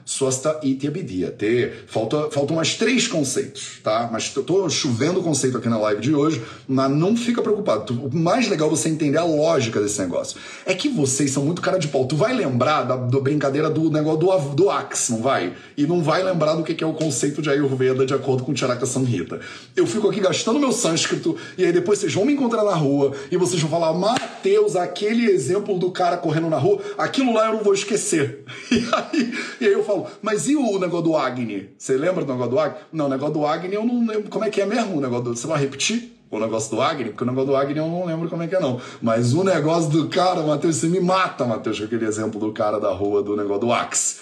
[0.06, 1.72] sanatmendriya mana, Swasta Ityabidhyate.
[1.88, 4.08] Falta, faltam mais três conceitos, tá?
[4.10, 7.92] Mas eu tô chovendo conceito aqui na live de hoje, mas não fica preocupado.
[8.06, 10.38] O mais legal é você entender a lógica desse negócio.
[10.64, 12.06] É que vocês são muito cara de pau.
[12.06, 15.54] Tu vai lembrar da, da brincadeira do negócio do, do Axe, não vai?
[15.76, 18.86] E não vai lembrar do que é o conceito de Ayurveda de acordo com Charaka
[18.86, 19.40] Samhita.
[19.74, 23.12] Eu fico aqui gastando meu sânscrito e aí depois vocês vão me encontrar na rua
[23.30, 27.54] e vocês vão falar, Mateus, aquele exemplo do cara correndo na rua, aquilo lá eu
[27.54, 28.44] não vou esquecer.
[28.76, 31.70] E aí, e aí eu falo, mas e o negócio do Agni?
[31.78, 32.78] Você lembra do negócio do Agni?
[32.92, 35.24] Não, o negócio do Agni eu não lembro como é que é mesmo o negócio
[35.24, 35.36] do...
[35.36, 36.16] Você vai repetir?
[36.28, 38.56] o negócio do Agni, porque o negócio do Agni eu não lembro como é que
[38.56, 38.80] é, não.
[39.00, 42.80] Mas o negócio do cara, Matheus, você me mata, Matheus, com aquele exemplo do cara
[42.80, 44.16] da rua do negócio do Axe.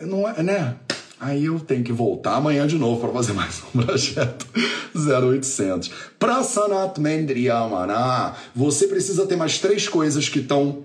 [0.00, 0.76] Não é, né?
[1.18, 4.46] Aí eu tenho que voltar amanhã de novo para fazer mais um projeto
[4.94, 5.90] 0800.
[6.18, 10.84] Para Sanat Mendriyamana, você precisa ter mais três coisas que estão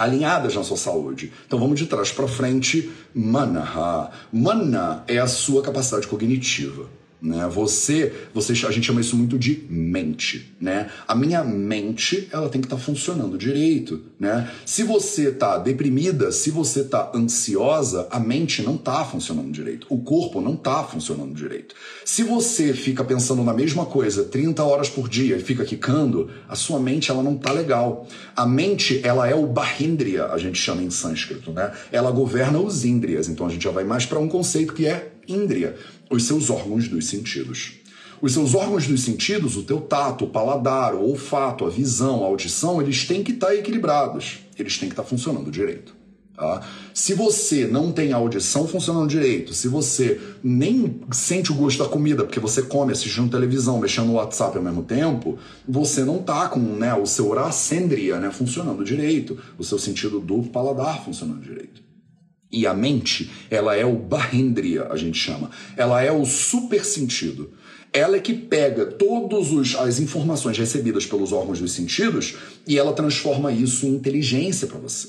[0.00, 1.30] alinhadas na sua saúde.
[1.46, 2.90] Então vamos de trás para frente.
[3.14, 4.10] Manaha.
[4.32, 6.88] Mana é a sua capacidade cognitiva.
[7.22, 7.46] Né?
[7.52, 10.90] Você, você, a gente chama isso muito de mente, né?
[11.06, 14.50] A minha mente, ela tem que estar tá funcionando direito, né?
[14.64, 19.98] Se você está deprimida, se você está ansiosa, a mente não está funcionando direito, o
[19.98, 21.74] corpo não está funcionando direito.
[22.06, 26.56] Se você fica pensando na mesma coisa 30 horas por dia e fica quicando, a
[26.56, 28.06] sua mente ela não está legal.
[28.34, 31.70] A mente, ela é o bahindriya, a gente chama em sânscrito, né?
[31.92, 35.12] Ela governa os índrias, então a gente já vai mais para um conceito que é
[35.28, 35.76] índria
[36.10, 37.74] os seus órgãos dos sentidos.
[38.20, 42.26] Os seus órgãos dos sentidos, o teu tato, o paladar, o olfato, a visão, a
[42.26, 45.94] audição, eles têm que estar tá equilibrados, eles têm que estar tá funcionando direito.
[46.36, 46.62] Tá?
[46.92, 51.88] Se você não tem a audição funcionando direito, se você nem sente o gosto da
[51.88, 56.48] comida porque você come assistindo televisão, mexendo no WhatsApp ao mesmo tempo, você não está
[56.48, 61.89] com né, o seu oracêndria né, funcionando direito, o seu sentido do paladar funcionando direito.
[62.52, 65.50] E a mente, ela é o Bahindriya, a gente chama.
[65.76, 67.52] Ela é o super sentido.
[67.92, 72.36] Ela é que pega todas as informações recebidas pelos órgãos dos sentidos
[72.66, 75.08] e ela transforma isso em inteligência para você.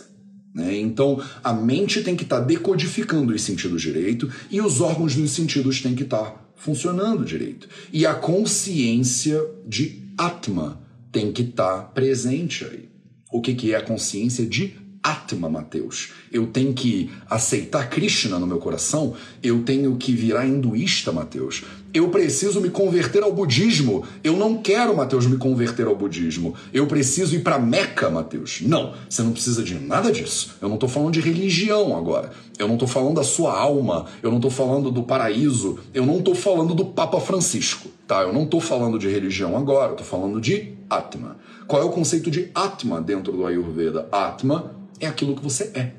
[0.53, 0.77] Né?
[0.79, 5.31] Então, a mente tem que estar tá decodificando os sentidos direito e os órgãos dos
[5.31, 7.67] sentidos têm que estar tá funcionando direito.
[7.91, 12.89] E a consciência de Atma tem que estar tá presente aí.
[13.31, 16.11] O que, que é a consciência de Atma, Mateus.
[16.31, 19.15] Eu tenho que aceitar Krishna no meu coração.
[19.41, 21.63] Eu tenho que virar hinduísta, Mateus.
[21.93, 24.05] Eu preciso me converter ao budismo.
[24.23, 26.53] Eu não quero, Mateus, me converter ao budismo.
[26.71, 28.61] Eu preciso ir para Meca, Mateus.
[28.61, 30.55] Não, você não precisa de nada disso.
[30.61, 32.31] Eu não estou falando de religião agora.
[32.59, 34.05] Eu não estou falando da sua alma.
[34.21, 35.79] Eu não estou falando do paraíso.
[35.93, 38.21] Eu não estou falando do Papa Francisco, tá?
[38.21, 39.91] Eu não estou falando de religião agora.
[39.91, 41.37] Estou falando de Atma.
[41.67, 44.07] Qual é o conceito de Atma dentro do Ayurveda?
[44.11, 45.93] Atma é aquilo que você é.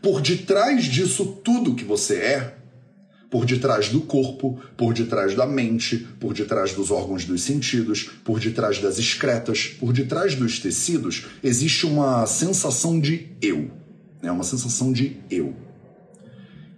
[0.00, 2.56] Por detrás disso tudo que você é,
[3.32, 8.38] por detrás do corpo, por detrás da mente, por detrás dos órgãos dos sentidos, por
[8.38, 13.70] detrás das excretas, por detrás dos tecidos, existe uma sensação de eu.
[14.20, 14.32] É né?
[14.32, 15.56] uma sensação de eu.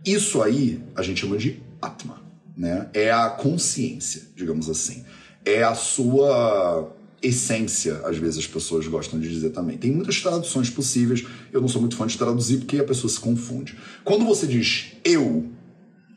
[0.07, 2.23] Isso aí a gente chama de Atma.
[2.57, 2.89] Né?
[2.95, 5.05] É a consciência, digamos assim.
[5.45, 6.95] É a sua
[7.27, 9.79] essência, às vezes as pessoas gostam de dizer também.
[9.79, 13.19] Tem muitas traduções possíveis, eu não sou muito fã de traduzir porque a pessoa se
[13.19, 13.77] confunde.
[14.05, 15.51] Quando você diz eu,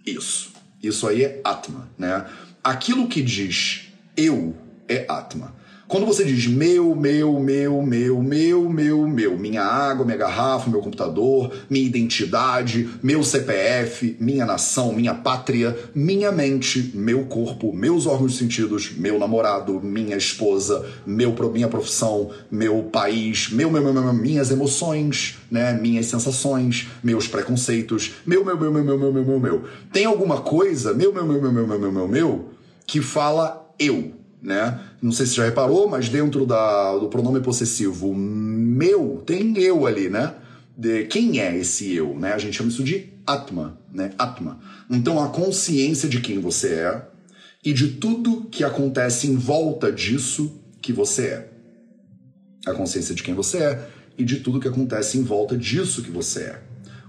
[0.05, 0.51] isso.
[0.81, 2.25] Isso aí é Atma, né?
[2.63, 4.55] Aquilo que diz eu
[4.87, 5.55] é Atma.
[5.87, 10.81] Quando você diz meu, meu, meu, meu, meu, meu, meu, minha água, minha garrafa, meu
[10.81, 18.33] computador, minha identidade, meu CPF, minha nação, minha pátria, minha mente, meu corpo, meus órgãos
[18.33, 24.13] de sentidos, meu namorado, minha esposa, meu, minha profissão, meu país, meu, meu, meu, meu
[24.13, 29.39] minhas emoções, né, minhas sensações, meus preconceitos, meu, meu, meu, meu, meu, meu, meu, meu,
[29.39, 29.63] meu.
[29.93, 32.49] Tem alguma coisa, meu, meu, meu, meu, meu, meu, meu, meu, meu,
[32.85, 34.79] que fala eu né?
[35.01, 40.09] Não sei se já reparou, mas dentro da, do pronome possessivo meu, tem eu ali,
[40.09, 40.35] né?
[40.77, 42.31] De quem é esse eu, né?
[42.31, 44.11] A gente chama isso de Atma, né?
[44.17, 44.57] Atma.
[44.89, 47.05] Então a consciência de quem você é
[47.65, 51.49] e de tudo que acontece em volta disso que você é.
[52.65, 56.09] A consciência de quem você é e de tudo que acontece em volta disso que
[56.09, 56.61] você é.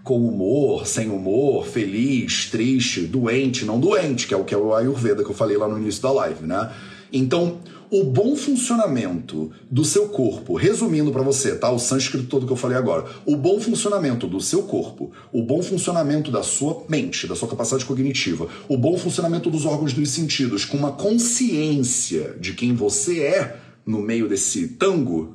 [0.02, 4.74] Com humor, sem humor, feliz, triste, doente, não doente, que é o que é o
[4.74, 6.72] Ayurveda que eu falei lá no início da live, né?
[7.12, 11.70] Então, o bom funcionamento do seu corpo, resumindo para você, tá?
[11.70, 13.06] O sânscrito todo que eu falei agora.
[13.24, 17.84] O bom funcionamento do seu corpo, o bom funcionamento da sua mente, da sua capacidade
[17.84, 23.60] cognitiva, o bom funcionamento dos órgãos dos sentidos, com uma consciência de quem você é
[23.86, 25.34] no meio desse tango,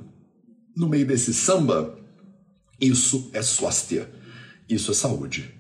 [0.75, 1.97] no meio desse samba,
[2.79, 4.09] isso é swastia.
[4.67, 5.53] Isso é saúde.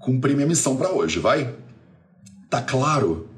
[0.00, 1.54] Cumpri minha missão para hoje, vai?
[2.50, 3.28] Tá claro?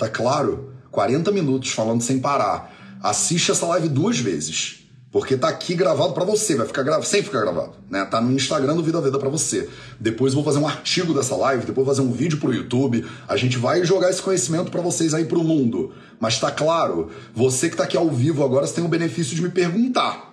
[0.00, 0.72] Tá claro?
[0.90, 2.98] 40 minutos falando sem parar.
[3.02, 4.78] Assiste essa live duas vezes.
[5.12, 8.04] Porque tá aqui gravado para você, vai ficar gravado, sempre ficar gravado, né?
[8.04, 9.68] Tá no Instagram do Vida Veda para você.
[9.98, 13.04] Depois vou fazer um artigo dessa live, depois vou fazer um vídeo pro YouTube.
[13.28, 15.92] A gente vai jogar esse conhecimento para vocês aí pro mundo.
[16.18, 19.42] Mas tá claro, você que tá aqui ao vivo agora, você tem o benefício de
[19.42, 20.32] me perguntar.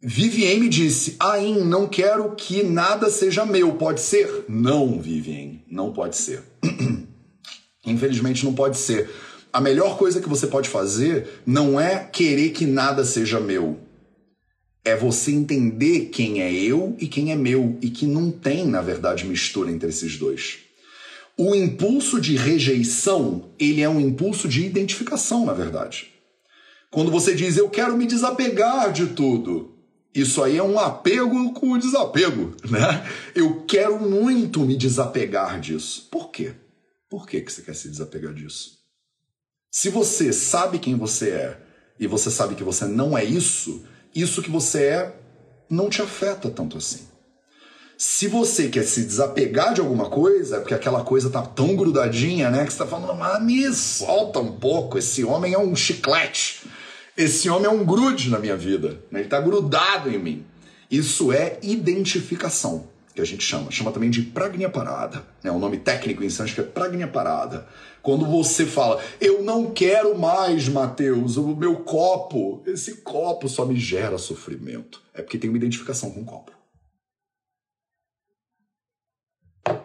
[0.00, 4.46] Vivien me disse: Ain, não quero que nada seja meu, pode ser?
[4.48, 6.42] Não, Vivien, não pode ser.
[7.86, 9.08] Infelizmente não pode ser.
[9.52, 13.78] A melhor coisa que você pode fazer não é querer que nada seja meu.
[14.84, 18.82] É você entender quem é eu e quem é meu e que não tem, na
[18.82, 20.58] verdade, mistura entre esses dois.
[21.38, 26.08] O impulso de rejeição, ele é um impulso de identificação, na verdade.
[26.90, 29.74] Quando você diz eu quero me desapegar de tudo,
[30.14, 33.06] isso aí é um apego com o desapego, né?
[33.34, 36.08] Eu quero muito me desapegar disso.
[36.10, 36.54] Por quê?
[37.08, 38.78] Por que, que você quer se desapegar disso?
[39.70, 41.60] Se você sabe quem você é
[42.00, 45.20] e você sabe que você não é isso, isso que você é
[45.70, 47.06] não te afeta tanto assim.
[47.96, 52.50] Se você quer se desapegar de alguma coisa, é porque aquela coisa tá tão grudadinha,
[52.50, 52.66] né?
[52.66, 56.66] Que você tá falando, mas me solta um pouco, esse homem é um chiclete.
[57.16, 59.00] Esse homem é um grude na minha vida.
[59.10, 59.20] Né?
[59.20, 60.46] Ele tá grudado em mim.
[60.90, 63.70] Isso é identificação que a gente chama.
[63.70, 65.24] Chama também de pragnia parada.
[65.42, 65.50] Né?
[65.50, 67.66] O nome técnico em sânscrito é pragnia parada.
[68.02, 73.74] Quando você fala, eu não quero mais, Mateus, o meu copo, esse copo só me
[73.74, 75.02] gera sofrimento.
[75.14, 76.52] É porque tem uma identificação com o copo.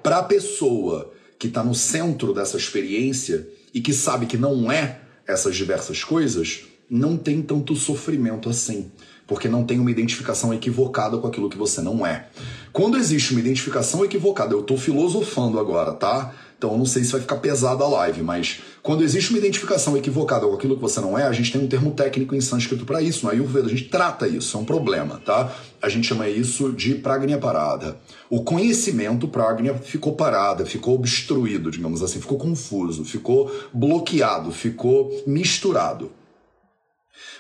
[0.04, 5.00] Para a pessoa que está no centro dessa experiência e que sabe que não é
[5.26, 8.91] essas diversas coisas, não tem tanto sofrimento assim
[9.27, 12.27] porque não tem uma identificação equivocada com aquilo que você não é.
[12.73, 16.34] Quando existe uma identificação equivocada, eu estou filosofando agora, tá?
[16.62, 20.45] Então não sei se vai ficar pesada a live, mas quando existe uma identificação equivocada
[20.45, 23.01] com aquilo que você não é, a gente tem um termo técnico em sânscrito para
[23.01, 25.51] isso, no Ayurveda, a gente trata isso, é um problema, tá?
[25.81, 27.97] A gente chama isso de pragnia parada.
[28.29, 36.12] O conhecimento pragnia ficou parada, ficou obstruído, digamos assim, ficou confuso, ficou bloqueado, ficou misturado.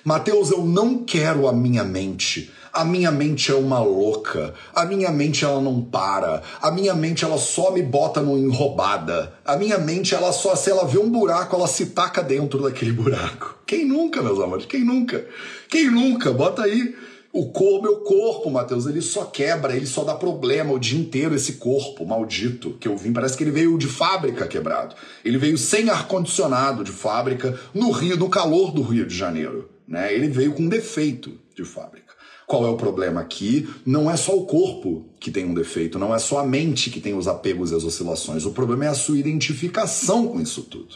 [0.03, 2.51] Mateus, eu não quero a minha mente.
[2.73, 4.53] A minha mente é uma louca.
[4.73, 6.41] A minha mente ela não para.
[6.61, 9.33] A minha mente ela só me bota no enrobada.
[9.45, 12.93] A minha mente ela só se ela vê um buraco, ela se taca dentro daquele
[12.93, 13.57] buraco.
[13.65, 14.65] Quem nunca, meus amores?
[14.65, 15.25] Quem nunca?
[15.69, 16.31] Quem nunca?
[16.31, 16.95] Bota aí
[17.33, 21.33] o corpo, meu corpo, Mateus, ele só quebra, ele só dá problema o dia inteiro,
[21.33, 23.13] esse corpo maldito que eu vim.
[23.13, 24.95] Parece que ele veio de fábrica quebrado.
[25.23, 29.69] Ele veio sem ar-condicionado de fábrica, no Rio, no calor do Rio de Janeiro.
[29.91, 30.13] Né?
[30.13, 32.13] Ele veio com um defeito de fábrica.
[32.47, 33.69] Qual é o problema aqui?
[33.85, 36.99] Não é só o corpo que tem um defeito, não é só a mente que
[36.99, 38.45] tem os apegos e as oscilações.
[38.45, 40.95] O problema é a sua identificação com isso tudo.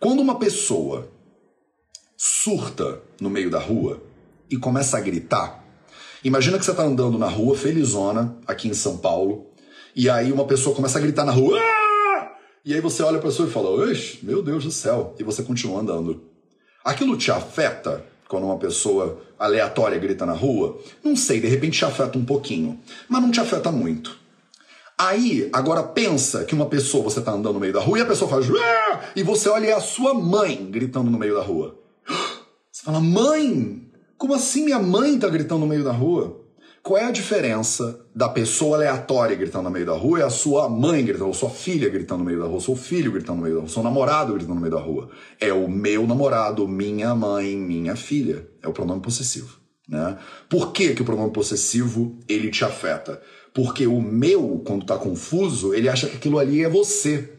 [0.00, 1.10] Quando uma pessoa
[2.16, 4.02] surta no meio da rua,
[4.50, 5.64] e começa a gritar.
[6.24, 9.46] Imagina que você está andando na rua, felizona, aqui em São Paulo,
[9.94, 11.58] e aí uma pessoa começa a gritar na rua.
[11.58, 12.32] Ah!
[12.64, 15.14] E aí você olha a pessoa e fala, Oxe, meu Deus do céu.
[15.18, 16.24] E você continua andando.
[16.86, 20.78] Aquilo te afeta quando uma pessoa aleatória grita na rua?
[21.02, 22.78] Não sei, de repente te afeta um pouquinho,
[23.08, 24.16] mas não te afeta muito.
[24.96, 28.06] Aí, agora pensa que uma pessoa, você tá andando no meio da rua e a
[28.06, 29.00] pessoa faz Aaah!
[29.16, 31.76] e você olha e é a sua mãe gritando no meio da rua.
[32.70, 36.45] Você fala, mãe, como assim minha mãe tá gritando no meio da rua?
[36.86, 40.68] Qual é a diferença da pessoa aleatória gritando no meio da rua e a sua
[40.68, 43.56] mãe gritando, ou sua filha gritando no meio da rua, seu filho gritando no meio
[43.56, 45.10] da rua, seu namorado gritando no meio da rua?
[45.40, 48.46] É o meu namorado, minha mãe, minha filha.
[48.62, 49.58] É o pronome possessivo.
[49.88, 50.16] Né?
[50.48, 53.20] Por que, que o pronome possessivo ele te afeta?
[53.52, 57.32] Porque o meu, quando tá confuso, ele acha que aquilo ali é você.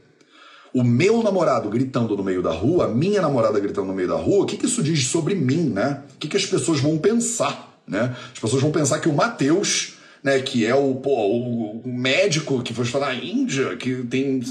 [0.74, 4.18] O meu namorado gritando no meio da rua, a minha namorada gritando no meio da
[4.18, 6.04] rua, o que, que isso diz sobre mim, né?
[6.16, 7.77] O que, que as pessoas vão pensar?
[7.88, 8.16] Né?
[8.34, 12.74] As pessoas vão pensar que o Mateus, né, que é o, pô, o, médico que
[12.74, 14.42] foi estudar na Índia, que tem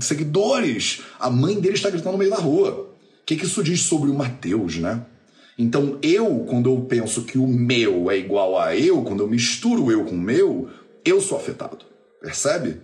[0.00, 2.88] seguidores, a mãe dele está gritando no meio da rua.
[3.22, 5.04] O que, que isso diz sobre o Mateus, né?
[5.58, 9.90] Então eu, quando eu penso que o meu é igual a eu, quando eu misturo
[9.90, 10.68] eu com o meu,
[11.04, 11.78] eu sou afetado.
[12.20, 12.80] Percebe?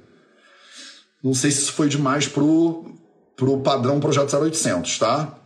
[1.22, 2.96] Não sei se isso foi demais pro,
[3.36, 5.38] pro padrão Projeto 0800, tá?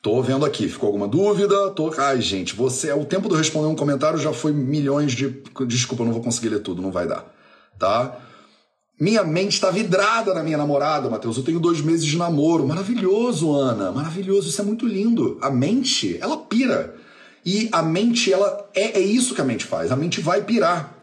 [0.00, 1.70] Tô vendo aqui, ficou alguma dúvida?
[1.70, 1.92] Tô...
[1.98, 2.92] Ai, gente, você.
[2.92, 5.42] O tempo de responder um comentário já foi milhões de.
[5.66, 7.26] Desculpa, não vou conseguir ler tudo, não vai dar.
[7.78, 8.16] Tá?
[9.00, 11.36] Minha mente está vidrada na minha namorada, Matheus.
[11.36, 12.66] Eu tenho dois meses de namoro.
[12.66, 13.90] Maravilhoso, Ana.
[13.92, 14.48] Maravilhoso.
[14.48, 15.38] Isso é muito lindo.
[15.40, 16.94] A mente, ela pira.
[17.44, 18.68] E a mente, ela.
[18.74, 19.90] É, é isso que a mente faz.
[19.90, 20.96] A mente vai pirar.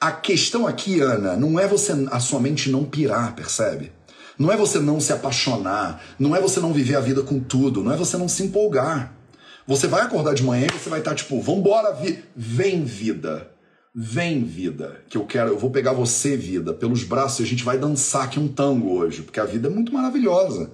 [0.00, 3.92] A questão aqui, Ana, não é você a sua mente não pirar, percebe?
[4.38, 7.82] Não é você não se apaixonar, não é você não viver a vida com tudo,
[7.82, 9.12] não é você não se empolgar.
[9.66, 13.50] Você vai acordar de manhã e você vai estar tipo, vambora, vi vem vida.
[13.96, 17.62] Vem vida, que eu quero, eu vou pegar você, vida, pelos braços e a gente
[17.62, 20.68] vai dançar aqui um tango hoje, porque a vida é muito maravilhosa.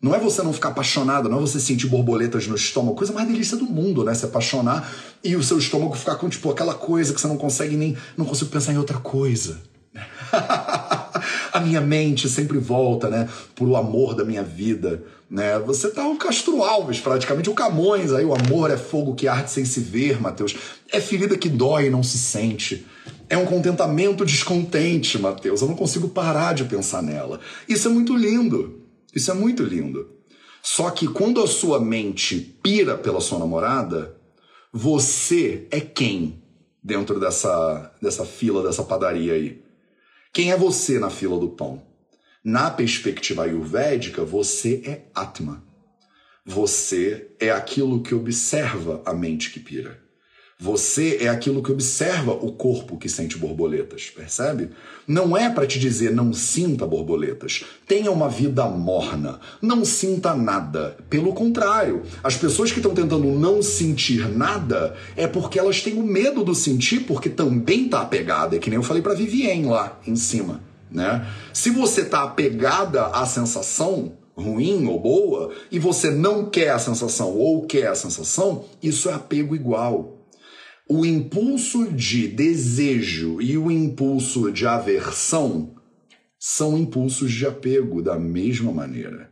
[0.00, 3.26] Não é você não ficar apaixonado, não é você sentir borboletas no estômago, coisa mais
[3.26, 4.14] delícia do mundo, né?
[4.14, 4.88] Se apaixonar
[5.24, 8.24] e o seu estômago ficar com tipo aquela coisa que você não consegue nem, não
[8.24, 9.60] consigo pensar em outra coisa.
[11.54, 15.56] a minha mente sempre volta, né, pro amor da minha vida, né?
[15.60, 19.52] Você tá o Castro Alves, praticamente, o Camões, aí o amor é fogo que arde
[19.52, 20.56] sem se ver, Mateus.
[20.90, 22.84] É ferida que dói e não se sente.
[23.30, 25.62] É um contentamento descontente, Mateus.
[25.62, 27.38] Eu não consigo parar de pensar nela.
[27.68, 28.82] Isso é muito lindo.
[29.14, 30.10] Isso é muito lindo.
[30.60, 34.16] Só que quando a sua mente pira pela sua namorada,
[34.72, 36.42] você é quem
[36.82, 39.63] dentro dessa, dessa fila, dessa padaria aí?
[40.34, 41.80] Quem é você na fila do pão?
[42.42, 45.62] Na perspectiva ayurvédica, você é Atma.
[46.44, 50.02] Você é aquilo que observa a mente que pira.
[50.58, 54.70] Você é aquilo que observa o corpo que sente borboletas, percebe?
[55.06, 57.64] Não é para te dizer não sinta borboletas.
[57.88, 59.40] Tenha uma vida morna.
[59.60, 60.96] Não sinta nada.
[61.10, 66.04] Pelo contrário, as pessoas que estão tentando não sentir nada é porque elas têm o
[66.04, 68.54] medo do sentir, porque também tá apegada.
[68.54, 71.26] É que nem eu falei para Vivien lá em cima, né?
[71.52, 77.36] Se você tá apegada à sensação, ruim ou boa, e você não quer a sensação
[77.36, 80.13] ou quer a sensação, isso é apego igual.
[80.86, 85.74] O impulso de desejo e o impulso de aversão
[86.38, 89.30] são impulsos de apego da mesma maneira.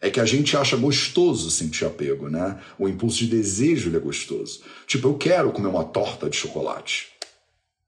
[0.00, 2.58] É que a gente acha gostoso sentir apego, né?
[2.76, 4.60] O impulso de desejo é gostoso.
[4.88, 7.06] Tipo, eu quero comer uma torta de chocolate.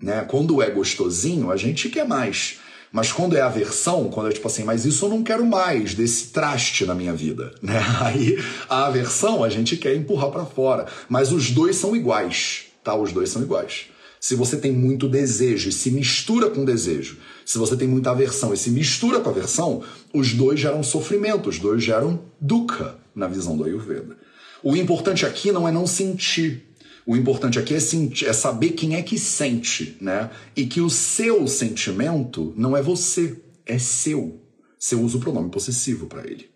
[0.00, 0.24] Né?
[0.28, 2.60] Quando é gostosinho, a gente quer mais.
[2.92, 6.28] Mas quando é aversão, quando é tipo assim, mas isso eu não quero mais desse
[6.28, 7.80] traste na minha vida, né?
[8.00, 8.38] Aí
[8.68, 12.94] a aversão a gente quer empurrar para fora, mas os dois são iguais tá?
[12.94, 13.86] Os dois são iguais.
[14.20, 18.52] Se você tem muito desejo e se mistura com desejo, se você tem muita aversão
[18.52, 23.56] e se mistura com aversão, os dois geram sofrimento, os dois geram dukkha na visão
[23.56, 24.18] do Ayurveda.
[24.62, 26.66] O importante aqui não é não sentir.
[27.06, 30.30] O importante aqui é, sentir, é saber quem é que sente, né?
[30.54, 34.38] E que o seu sentimento não é você, é seu.
[34.78, 36.50] Você usa o pronome possessivo para ele.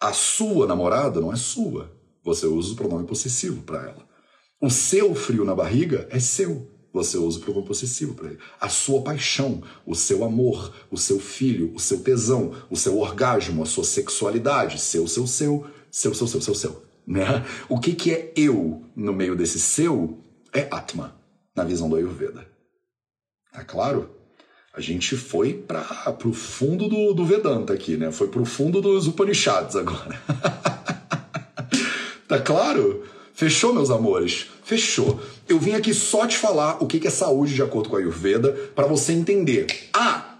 [0.00, 1.92] A sua namorada não é sua.
[2.24, 4.07] Você usa o pronome possessivo para ela.
[4.60, 6.68] O seu frio na barriga é seu.
[6.92, 8.38] Você usa o pronome possessivo para ele.
[8.60, 13.62] A sua paixão, o seu amor, o seu filho, o seu tesão, o seu orgasmo,
[13.62, 16.82] a sua sexualidade, seu, seu, seu, seu, seu, seu, seu, seu.
[17.06, 17.46] Né?
[17.68, 20.18] O que, que é eu no meio desse seu
[20.52, 21.14] é Atma,
[21.54, 22.46] na visão do Ayurveda.
[23.52, 24.10] Tá claro?
[24.74, 28.12] A gente foi para o fundo do, do Vedanta aqui, né?
[28.12, 30.20] Foi para o fundo dos Upanishads agora.
[32.28, 33.04] tá claro?
[33.38, 34.48] Fechou, meus amores?
[34.64, 35.20] Fechou.
[35.48, 38.50] Eu vim aqui só te falar o que é saúde de acordo com a Ayurveda
[38.74, 39.64] para você entender.
[39.94, 40.38] Ah,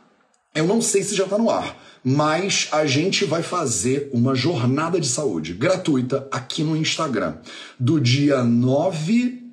[0.52, 4.98] eu não sei se já está no ar, mas a gente vai fazer uma jornada
[4.98, 7.36] de saúde gratuita aqui no Instagram,
[7.78, 9.44] do dia 9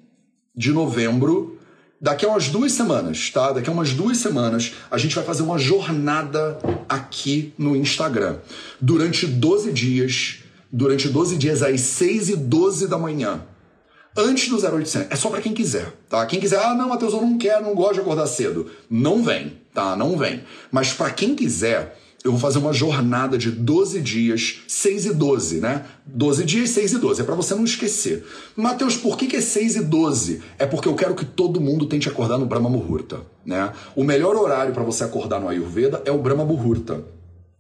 [0.56, 1.60] de novembro,
[2.02, 3.52] daqui a umas duas semanas, tá?
[3.52, 6.58] Daqui a umas duas semanas, a gente vai fazer uma jornada
[6.90, 8.40] aqui no Instagram,
[8.82, 10.40] durante 12 dias,
[10.76, 13.46] durante 12 dias às 6 e 12 da manhã
[14.18, 15.08] antes do 0800.
[15.10, 16.26] É só para quem quiser, tá?
[16.26, 18.70] Quem quiser, ah, não, Matheus, eu não quero, não gosto de acordar cedo.
[18.90, 19.96] Não vem, tá?
[19.96, 20.44] Não vem.
[20.70, 25.62] Mas para quem quiser, eu vou fazer uma jornada de 12 dias, 6 e 12,
[25.62, 25.86] né?
[26.06, 27.22] 12 dias, 6 e 12.
[27.22, 28.26] É para você não esquecer.
[28.54, 30.42] Matheus, por que, que é 6 e 12?
[30.60, 33.72] É porque eu quero que todo mundo tente acordar no Brahma Muhurta, né?
[33.96, 37.15] O melhor horário para você acordar no Ayurveda é o Brahma Muhurta.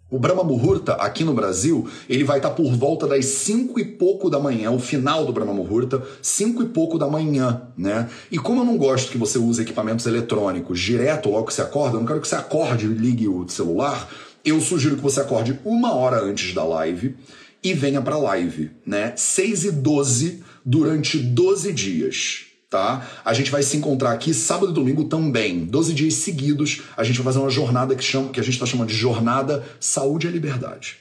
[0.08, 4.30] O Brahma Muhurta, aqui no Brasil, ele vai estar por volta das 5 e pouco
[4.30, 8.08] da manhã, o final do Brahma Muhurta, 5 e pouco da manhã, né?
[8.32, 11.96] E como eu não gosto que você use equipamentos eletrônicos direto logo que você acorda,
[11.96, 14.08] eu não quero que você acorde e ligue o celular,
[14.46, 17.16] eu sugiro que você acorde uma hora antes da live
[17.64, 19.12] e venha para a live, né?
[19.18, 22.45] 6 e 12 durante 12 dias
[22.76, 23.08] tá?
[23.24, 26.82] A gente vai se encontrar aqui sábado e domingo também, 12 dias seguidos.
[26.98, 29.64] A gente vai fazer uma jornada que, chama, que a gente está chamando de Jornada
[29.80, 30.98] Saúde e Liberdade.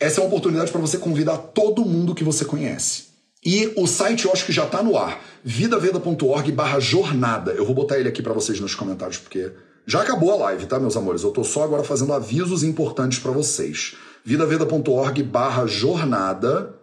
[0.00, 3.08] Essa é uma oportunidade para você convidar todo mundo que você conhece.
[3.44, 7.52] E o site eu acho que já está no ar, vidaveda.org barra jornada.
[7.52, 9.52] Eu vou botar ele aqui para vocês nos comentários, porque
[9.86, 11.22] já acabou a live, tá, meus amores?
[11.24, 13.96] Eu tô só agora fazendo avisos importantes para vocês.
[14.24, 16.74] vidaveda.org barra jornada.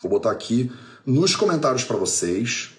[0.00, 0.70] Vou botar aqui
[1.04, 2.73] nos comentários para vocês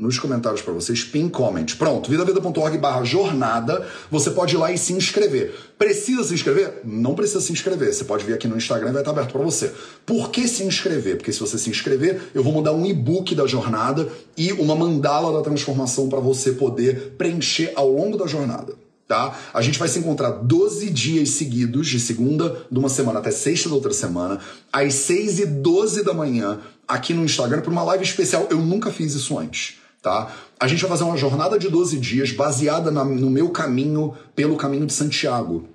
[0.00, 1.66] nos comentários para vocês, pin comment.
[1.76, 5.54] Pronto, vidaveda.org barra jornada, você pode ir lá e se inscrever.
[5.76, 6.80] Precisa se inscrever?
[6.84, 7.92] Não precisa se inscrever.
[7.92, 9.70] Você pode vir aqui no Instagram e vai estar aberto para você.
[10.06, 11.18] Por que se inscrever?
[11.18, 15.34] Porque se você se inscrever, eu vou mandar um e-book da jornada e uma mandala
[15.34, 18.72] da transformação para você poder preencher ao longo da jornada.
[19.06, 19.38] Tá?
[19.52, 23.68] A gente vai se encontrar 12 dias seguidos, de segunda de uma semana até sexta
[23.68, 24.38] da outra semana,
[24.72, 28.46] às 6 e 12 da manhã, aqui no Instagram, para uma live especial.
[28.48, 30.34] Eu nunca fiz isso antes tá?
[30.58, 34.56] A gente vai fazer uma jornada de 12 dias baseada na, no meu caminho pelo
[34.56, 35.68] caminho de Santiago.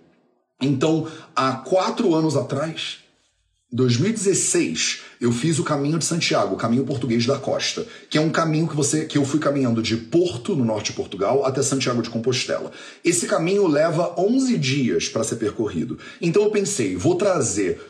[0.62, 3.00] Então, há quatro anos atrás,
[3.72, 8.30] 2016, eu fiz o caminho de Santiago, o caminho português da costa, que é um
[8.30, 12.02] caminho que você que eu fui caminhando de Porto, no norte de Portugal, até Santiago
[12.02, 12.72] de Compostela.
[13.04, 16.00] Esse caminho leva 11 dias para ser percorrido.
[16.22, 17.82] Então eu pensei, vou trazer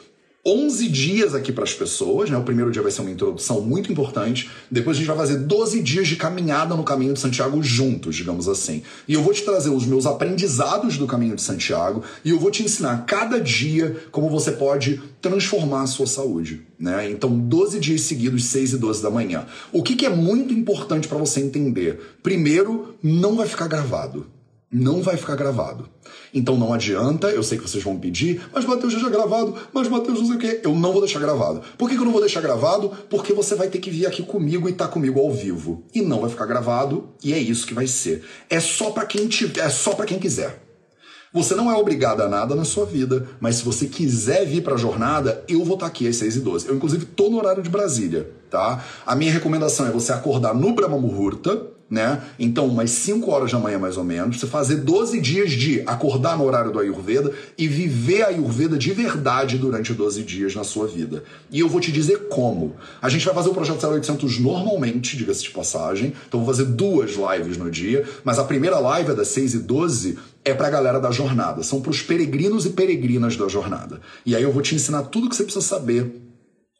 [0.47, 2.37] 11 dias aqui para as pessoas, né?
[2.37, 4.47] O primeiro dia vai ser uma introdução muito importante.
[4.69, 8.47] Depois a gente vai fazer 12 dias de caminhada no caminho de Santiago juntos, digamos
[8.47, 8.83] assim.
[9.07, 12.51] E eu vou te trazer os meus aprendizados do caminho de Santiago e eu vou
[12.51, 17.09] te ensinar cada dia como você pode transformar a sua saúde, né?
[17.09, 19.47] Então, 12 dias seguidos, 6 e 12 da manhã.
[19.73, 22.17] O que, que é muito importante para você entender?
[22.21, 24.27] Primeiro, não vai ficar gravado
[24.71, 25.87] não vai ficar gravado.
[26.33, 30.19] Então não adianta, eu sei que vocês vão pedir, mas Matheus já gravado, mas Matheus
[30.19, 30.61] não sei o quê.
[30.63, 31.61] Eu não vou deixar gravado.
[31.77, 32.91] Por que, que eu não vou deixar gravado?
[33.09, 35.83] Porque você vai ter que vir aqui comigo e estar tá comigo ao vivo.
[35.93, 38.23] E não vai ficar gravado, e é isso que vai ser.
[38.49, 40.65] É só para quem tiver, é só para quem quiser.
[41.35, 44.75] Você não é obrigado a nada na sua vida, mas se você quiser vir para
[44.75, 46.67] a jornada, eu vou estar tá aqui às 6 e 12.
[46.69, 48.81] Eu, inclusive, tô no horário de Brasília, tá?
[49.05, 52.21] A minha recomendação é você acordar no Brahma Muhurta, né?
[52.39, 56.37] Então, umas 5 horas da manhã, mais ou menos, você fazer 12 dias de acordar
[56.37, 60.87] no horário do Ayurveda e viver a Ayurveda de verdade durante 12 dias na sua
[60.87, 61.23] vida.
[61.51, 62.75] E eu vou te dizer como.
[63.01, 66.13] A gente vai fazer o projeto 0800 normalmente, diga-se de passagem.
[66.27, 69.59] Então, vou fazer duas lives no dia, mas a primeira live é das 6 e
[69.59, 73.99] 12 é para a galera da jornada, são para os peregrinos e peregrinas da jornada.
[74.23, 76.24] E aí eu vou te ensinar tudo que você precisa saber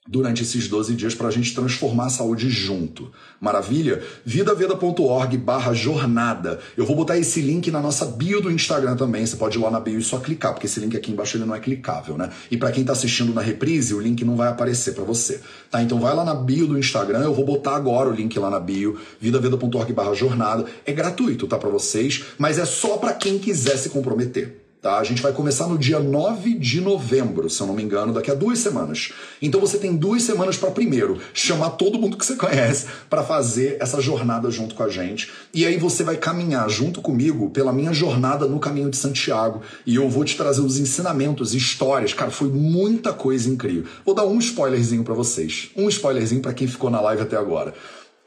[0.08, 3.12] durante esses 12 dias para a gente transformar a saúde junto.
[3.42, 4.04] Maravilha?
[4.24, 6.60] vidaveda.org barra jornada.
[6.78, 9.26] Eu vou botar esse link na nossa bio do Instagram também.
[9.26, 11.46] Você pode ir lá na bio e só clicar, porque esse link aqui embaixo ele
[11.46, 12.30] não é clicável, né?
[12.52, 15.42] E para quem está assistindo na reprise, o link não vai aparecer para você.
[15.72, 15.82] Tá?
[15.82, 18.60] Então vai lá na bio do Instagram, eu vou botar agora o link lá na
[18.60, 20.66] bio, vidaveda.org barra jornada.
[20.86, 24.65] É gratuito, tá para vocês, mas é só para quem quiser se comprometer.
[24.86, 25.00] Tá?
[25.00, 28.30] A gente vai começar no dia 9 de novembro, se eu não me engano, daqui
[28.30, 29.12] a duas semanas.
[29.42, 33.78] Então você tem duas semanas para primeiro chamar todo mundo que você conhece para fazer
[33.80, 35.32] essa jornada junto com a gente.
[35.52, 39.64] E aí você vai caminhar junto comigo pela minha jornada no caminho de Santiago.
[39.88, 42.14] E eu vou te trazer os ensinamentos, histórias.
[42.14, 43.86] Cara, foi muita coisa incrível.
[44.06, 45.72] Vou dar um spoilerzinho para vocês.
[45.76, 47.74] Um spoilerzinho para quem ficou na live até agora.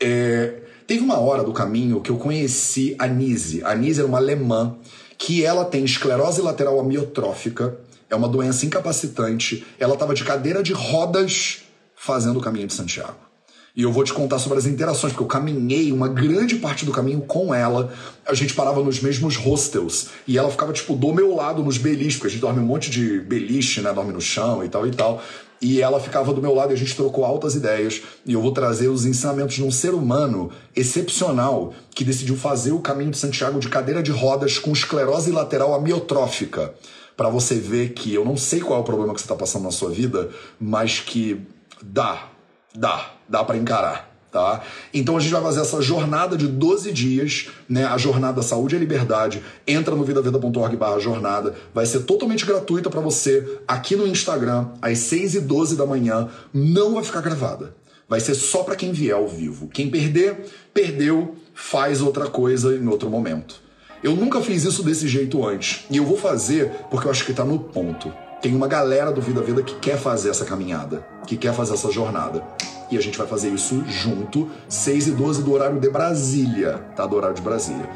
[0.00, 0.62] É...
[0.88, 3.62] Teve uma hora do caminho que eu conheci a Nise.
[3.62, 4.74] A Nise era uma alemã
[5.18, 7.76] que ela tem esclerose lateral amiotrófica,
[8.08, 9.66] é uma doença incapacitante.
[9.78, 11.62] Ela estava de cadeira de rodas
[11.94, 13.28] fazendo o caminho de Santiago.
[13.76, 16.90] E eu vou te contar sobre as interações, porque eu caminhei uma grande parte do
[16.90, 17.92] caminho com ela.
[18.26, 20.08] A gente parava nos mesmos hostels.
[20.26, 22.90] E ela ficava, tipo, do meu lado nos beliches, porque a gente dorme um monte
[22.90, 23.92] de beliche, né?
[23.92, 25.22] Dorme no chão e tal e tal.
[25.60, 28.02] E ela ficava do meu lado e a gente trocou altas ideias.
[28.24, 32.80] E eu vou trazer os ensinamentos de um ser humano excepcional que decidiu fazer o
[32.80, 36.74] caminho de Santiago de cadeira de rodas com esclerose lateral amiotrófica.
[37.16, 39.64] Para você ver que eu não sei qual é o problema que você está passando
[39.64, 40.30] na sua vida,
[40.60, 41.44] mas que
[41.82, 42.28] dá,
[42.74, 44.17] dá, dá para encarar.
[44.30, 44.62] Tá?
[44.92, 47.86] Então a gente vai fazer essa jornada de 12 dias, né?
[47.86, 49.42] A jornada Saúde e Liberdade.
[49.66, 51.54] Entra no vidaveda.org barra jornada.
[51.72, 56.28] Vai ser totalmente gratuita para você aqui no Instagram, às 6 e 12 da manhã.
[56.52, 57.74] Não vai ficar gravada.
[58.06, 59.68] Vai ser só para quem vier ao vivo.
[59.68, 63.60] Quem perder, perdeu, faz outra coisa em outro momento.
[64.02, 65.84] Eu nunca fiz isso desse jeito antes.
[65.90, 68.12] E eu vou fazer porque eu acho que tá no ponto.
[68.40, 71.90] Tem uma galera do Vida Vida que quer fazer essa caminhada, que quer fazer essa
[71.90, 72.42] jornada.
[72.90, 77.06] E a gente vai fazer isso junto, 6 e 12 do horário de Brasília, tá?
[77.06, 77.88] Do horário de Brasília.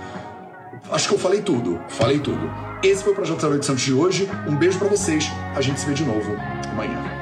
[0.90, 2.50] Acho que eu falei tudo, falei tudo.
[2.82, 4.28] Esse foi o Projeto 0800 de hoje.
[4.48, 5.30] Um beijo para vocês.
[5.54, 6.32] A gente se vê de novo
[6.72, 7.21] amanhã.